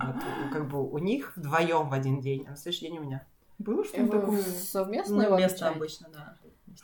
Вот, 0.00 0.14
у- 0.14 0.52
как 0.52 0.68
бы 0.68 0.88
у 0.88 0.98
них 0.98 1.36
вдвоем 1.36 1.88
в 1.88 1.92
один 1.92 2.20
день, 2.20 2.44
а 2.46 2.50
на 2.50 2.56
следующий 2.56 2.86
день 2.86 2.98
у 2.98 3.02
меня. 3.02 3.26
Было 3.58 3.84
что-нибудь 3.84 4.12
такое? 4.20 4.42
совместно 4.42 5.22
его 5.22 5.34
Ну, 5.34 5.38
место 5.38 5.68
обычно, 5.68 6.08
да. 6.12 6.36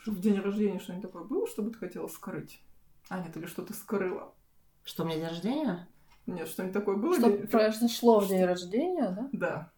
В 0.05 0.19
день 0.19 0.37
рождения 0.41 0.79
что-нибудь 0.79 1.03
такое 1.09 1.23
было, 1.23 1.47
что 1.47 1.61
бы 1.61 1.71
ты 1.71 1.77
хотела 1.79 2.07
скрыть? 2.07 2.61
А, 3.09 3.19
нет, 3.19 3.35
или 3.37 3.45
что 3.45 3.61
ты 3.61 3.73
скрыла? 3.73 4.33
Что, 4.83 5.03
у 5.03 5.05
меня 5.05 5.15
день 5.19 5.27
рождения? 5.29 5.87
Нет, 6.25 6.47
что-нибудь 6.49 6.73
такое 6.73 6.97
было? 6.97 7.15
Что 7.17 7.29
произошло 7.47 8.19
в 8.19 8.27
день 8.27 8.43
рождения, 8.43 9.09
да? 9.11 9.29
Да. 9.31 9.71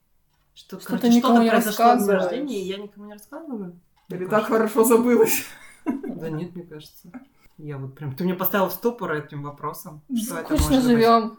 Что, 0.58 0.80
Что 0.80 0.93
ты 0.93 1.02
короче, 1.02 1.10
никому 1.10 1.36
что-то 1.36 1.43
не 1.43 1.50
произошло 1.52 1.86
рассказываешь. 1.86 2.24
рождения, 2.24 2.60
и 2.60 2.65
я 2.65 2.78
никому 2.78 3.06
не 3.06 3.13
рассказываю. 3.13 3.80
Или 4.10 4.26
так 4.26 4.46
хорошо 4.46 4.84
забылось. 4.84 5.46
Да 5.86 6.32
нет, 6.32 6.56
мне 6.56 6.65
кажется. 6.65 7.12
Я 7.60 7.78
вот 7.78 7.93
прям... 7.93 8.15
Ты 8.15 8.24
меня 8.24 8.34
поставил 8.34 8.70
в 8.70 8.74
ступор 8.74 9.13
этим 9.13 9.43
вопросом. 9.43 10.02
Что 10.15 10.39
это 10.39 10.58
Скучно 10.58 10.76
может 10.76 10.84
быть? 10.84 10.84
живем. 10.84 11.38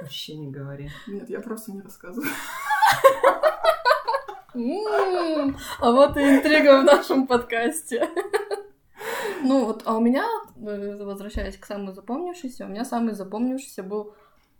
Вообще 0.00 0.36
не 0.36 0.50
говори. 0.52 0.90
Нет, 1.08 1.28
я 1.28 1.40
просто 1.40 1.72
не 1.72 1.80
рассказываю. 1.82 2.30
А 4.54 5.90
вот 5.90 6.16
и 6.16 6.20
интрига 6.20 6.80
в 6.80 6.84
нашем 6.84 7.26
подкасте. 7.26 8.08
Ну 9.42 9.64
вот, 9.66 9.82
а 9.84 9.96
у 9.96 10.00
меня, 10.00 10.24
э, 10.56 11.04
возвращаясь 11.04 11.56
к 11.58 11.66
самому 11.66 11.92
запомнившейся, 11.92 12.64
у 12.64 12.68
меня 12.68 12.84
самый 12.84 13.14
запомнившийся 13.14 13.82
был 13.82 14.14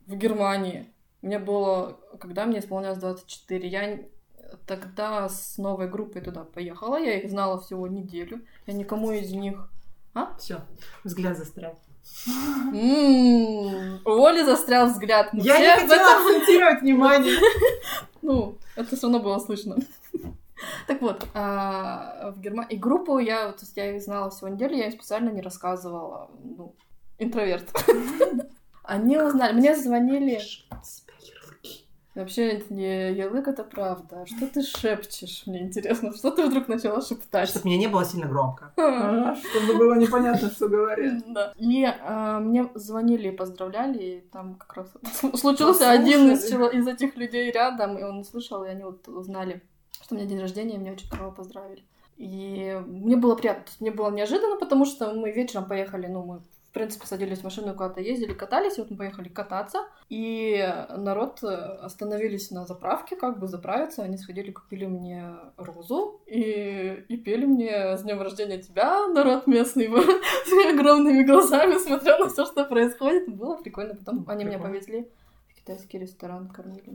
в 0.07 0.15
Германии. 0.17 0.93
Мне 1.27 1.41
было, 1.41 1.99
когда 2.21 2.47
мне 2.47 2.61
исполнялось 2.61 2.99
24, 2.99 3.69
я 3.69 3.99
тогда 4.65 5.29
с 5.29 5.59
новой 5.59 5.89
группой 5.89 6.23
туда 6.23 6.45
поехала, 6.45 6.97
я 6.97 7.19
их 7.19 7.29
знала 7.29 7.61
всего 7.61 7.89
неделю, 7.89 8.43
я 8.67 8.75
никому 8.75 9.11
из 9.11 9.33
них... 9.33 9.69
Все, 10.39 10.61
взгляд 11.03 11.37
застрял. 11.37 11.81
М, 12.73 14.01
У 14.05 14.25
Оли 14.25 14.45
застрял 14.45 14.87
взгляд. 14.87 15.31
Я 15.33 15.59
не 15.59 15.81
хотела 15.81 16.17
акцентировать 16.17 16.83
внимание. 16.83 17.35
Ну, 18.23 18.59
это 18.77 18.97
все 18.97 19.07
равно 19.07 19.19
было 19.21 19.39
слышно. 19.39 19.77
Так 20.87 21.01
вот, 21.01 21.27
а, 21.35 22.33
в 22.37 22.41
Германии... 22.41 22.75
И 22.75 22.79
группу 22.79 23.19
я, 23.19 23.53
то 23.53 23.61
есть 23.61 23.77
я 23.77 23.95
их 23.95 24.03
знала 24.03 24.31
всего 24.31 24.49
неделю, 24.49 24.77
я 24.77 24.87
им 24.87 24.93
специально 24.93 25.31
не 25.31 25.43
рассказывала. 25.43 26.31
Ну, 26.43 26.75
интроверт. 27.19 27.69
Они 28.85 29.17
узнали, 29.17 29.53
мне 29.55 29.77
звонили... 29.77 30.41
Вообще, 32.17 32.49
это 32.53 32.73
не 32.73 33.13
ярлык, 33.13 33.47
это 33.47 33.63
правда. 33.63 34.25
Что 34.25 34.47
ты 34.47 34.63
шепчешь? 34.63 35.43
Мне 35.45 35.61
интересно, 35.61 36.15
что 36.15 36.31
ты 36.31 36.47
вдруг 36.47 36.67
начала 36.67 37.03
шептать? 37.03 37.51
Чтобы 37.51 37.67
мне 37.67 37.77
не 37.77 37.89
было 37.89 38.07
сильно 38.07 38.27
громко. 38.27 38.73
А, 38.87 39.37
Чтобы 39.37 39.77
было 39.77 39.95
непонятно, 39.99 40.49
что 40.51 40.69
говорят. 40.69 41.23
Да. 41.27 41.53
И 41.57 41.85
а, 41.85 42.41
мне 42.41 42.71
звонили 42.75 43.29
и 43.29 43.37
поздравляли, 43.37 44.03
и 44.03 44.21
там 44.33 44.55
как 44.55 44.75
раз 44.77 44.93
случился 45.39 45.81
Послушали. 45.81 45.99
один 45.99 46.33
из, 46.33 46.89
этих 46.89 47.17
людей 47.17 47.51
рядом, 47.51 47.99
и 47.99 48.03
он 48.03 48.25
слышал, 48.25 48.65
и 48.65 48.69
они 48.69 48.85
вот 48.85 49.07
узнали, 49.09 49.63
что 50.01 50.15
у 50.15 50.19
меня 50.19 50.27
день 50.27 50.41
рождения, 50.41 50.77
и 50.77 50.79
меня 50.79 50.93
очень 50.93 51.09
здорово 51.09 51.33
поздравили. 51.33 51.85
И 52.17 52.81
мне 52.87 53.17
было 53.17 53.35
приятно, 53.35 53.65
мне 53.81 53.91
было 53.91 54.11
неожиданно, 54.11 54.57
потому 54.57 54.87
что 54.87 55.13
мы 55.13 55.33
вечером 55.33 55.67
поехали, 55.67 56.07
ну, 56.07 56.25
мы 56.25 56.41
принципе, 56.77 57.07
садились 57.07 57.39
в 57.39 57.45
машину, 57.45 57.73
куда-то 57.73 58.03
ездили, 58.03 58.35
катались, 58.35 58.77
и 58.77 58.83
вот 58.83 58.91
мы 58.91 58.99
поехали 58.99 59.29
кататься, 59.29 59.87
и 60.11 60.63
народ 60.95 61.43
э, 61.43 61.47
остановились 61.47 62.51
на 62.51 62.67
заправке, 62.67 63.17
как 63.17 63.39
бы 63.39 63.49
заправиться, 63.49 64.03
они 64.03 64.19
сходили, 64.19 64.51
купили 64.51 64.85
мне 64.85 65.25
розу 65.57 66.21
и, 66.27 67.05
и 67.09 67.17
пели 67.17 67.47
мне 67.47 67.97
«С 67.97 68.03
днем 68.03 68.21
рождения 68.21 68.59
тебя, 68.59 69.09
народ 69.09 69.47
местный!» 69.47 69.87
с 70.47 70.67
огромными 70.71 71.23
глазами, 71.23 71.79
смотрел 71.79 72.19
на 72.19 72.29
все, 72.29 72.45
что 72.45 72.67
происходит. 72.67 73.35
Было 73.35 73.57
прикольно. 73.57 73.95
Потом 73.95 74.27
они 74.29 74.45
меня 74.45 74.59
повезли 74.59 75.09
в 75.49 75.55
китайский 75.55 75.99
ресторан, 75.99 76.49
кормили. 76.49 76.91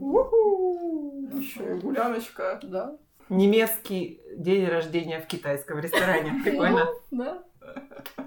Еще 1.36 1.76
и 1.76 1.80
гуляночка. 1.80 2.60
Да. 2.62 2.96
Немецкий 3.28 4.20
день 4.36 4.66
рождения 4.66 5.20
в 5.20 5.26
китайском 5.26 5.80
ресторане. 5.80 6.40
Прикольно. 6.44 6.86
Да. 7.10 7.42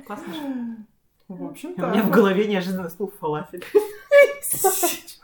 Классно. 0.06 0.86
В 1.28 1.44
У 1.44 1.50
общем, 1.50 1.72
меня 1.72 2.04
в 2.04 2.12
голове 2.12 2.46
неожиданно 2.48 2.88
всплыл 2.88 3.12
фалафель. 3.20 3.64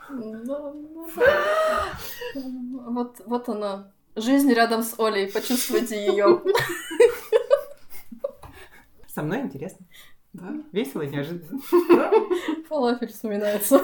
Да. 0.09 0.73
Вот, 2.33 3.21
вот 3.25 3.49
она. 3.49 3.91
Жизнь 4.15 4.51
рядом 4.51 4.83
с 4.83 4.99
Олей. 4.99 5.31
Почувствуйте 5.31 6.05
ее. 6.05 6.41
Со 9.07 9.21
мной 9.21 9.41
интересно. 9.41 9.85
Да? 10.33 10.53
Весело 10.71 11.01
и 11.01 11.09
неожиданно. 11.09 11.61
Фалафель 12.67 13.09
вспоминается. 13.09 13.79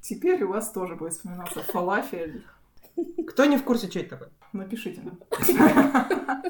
Теперь 0.00 0.42
у 0.44 0.48
вас 0.48 0.70
тоже 0.72 0.96
будет 0.96 1.12
вспоминаться 1.12 1.60
фалафель. 1.62 2.44
Кто 3.26 3.44
не 3.44 3.56
в 3.56 3.64
курсе, 3.64 3.88
что 3.88 4.00
это 4.00 4.10
такое? 4.10 4.30
Напишите 4.52 5.00
нам. 5.02 5.18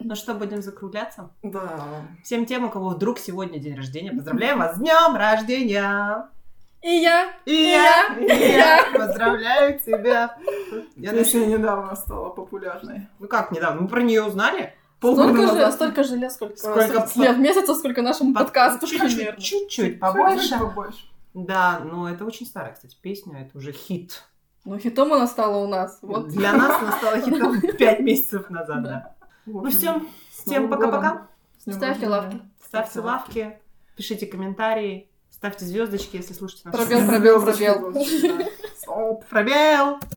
Ну 0.00 0.14
что, 0.14 0.34
будем 0.34 0.62
закругляться? 0.62 1.30
Да. 1.42 1.86
Всем 2.22 2.46
тем, 2.46 2.64
у 2.64 2.70
кого 2.70 2.90
вдруг 2.90 3.18
сегодня 3.18 3.58
день 3.58 3.76
рождения, 3.76 4.12
поздравляем 4.16 4.58
вас 4.58 4.76
с 4.76 4.78
днем 4.78 5.16
рождения! 5.16 6.28
И 6.80 6.90
я, 6.90 7.32
И 7.44 7.54
я, 7.54 8.16
и 8.16 8.52
я 8.52 8.84
поздравляю 8.96 9.80
тебя! 9.80 10.36
Я 10.96 11.10
Песня 11.10 11.40
начну- 11.40 11.58
недавно 11.58 11.96
стала 11.96 12.28
популярной. 12.30 13.08
Ну 13.18 13.26
как 13.26 13.50
недавно? 13.50 13.82
Мы 13.82 13.88
про 13.88 14.00
нее 14.02 14.22
узнали? 14.22 14.74
Полгода 15.00 15.28
столько 15.32 15.46
же, 15.46 15.52
назад. 15.54 15.74
столько 15.74 16.04
же 16.04 16.16
лет, 16.16 16.32
сколько, 16.32 16.56
Сколько 16.56 17.06
сколько 17.06 17.18
лет, 17.20 17.38
месяцев, 17.38 17.76
сколько 17.76 18.02
нашему 18.02 18.32
подкасту 18.34 18.86
Чуть-чуть, 18.86 19.38
чуть-чуть 19.38 19.98
побольше. 20.00 20.56
Побольше. 20.58 20.98
Да, 21.34 21.80
но 21.84 22.08
это 22.08 22.24
очень 22.24 22.46
старая, 22.46 22.72
кстати, 22.74 22.96
песня, 23.00 23.42
это 23.42 23.58
уже 23.58 23.72
хит. 23.72 24.22
Ну, 24.64 24.78
хитом 24.78 25.12
она 25.12 25.26
стала 25.26 25.56
у 25.58 25.66
нас. 25.66 25.98
Вот. 26.02 26.28
Для 26.28 26.52
нас 26.52 26.80
она 26.80 26.92
стала 26.92 27.20
хитом 27.20 27.60
пять 27.78 28.00
месяцев 28.00 28.50
назад, 28.50 28.82
да. 28.82 29.14
Ну 29.48 29.70
все, 29.70 30.02
с 30.32 30.44
всем 30.44 30.68
пока-пока. 30.68 31.28
Ставьте 31.58 32.08
лавки. 32.08 32.40
Ставьте 32.64 33.00
лавки, 33.00 33.58
пишите 33.96 34.26
комментарии, 34.26 35.08
ставьте 35.30 35.64
звездочки, 35.64 36.16
если 36.16 36.34
слушаете 36.34 36.68
нас. 36.68 36.76
Пробел, 36.76 37.06
пробел, 37.06 37.42
пробел. 37.42 38.04
Стоп. 38.76 39.24
Пробел! 39.26 39.98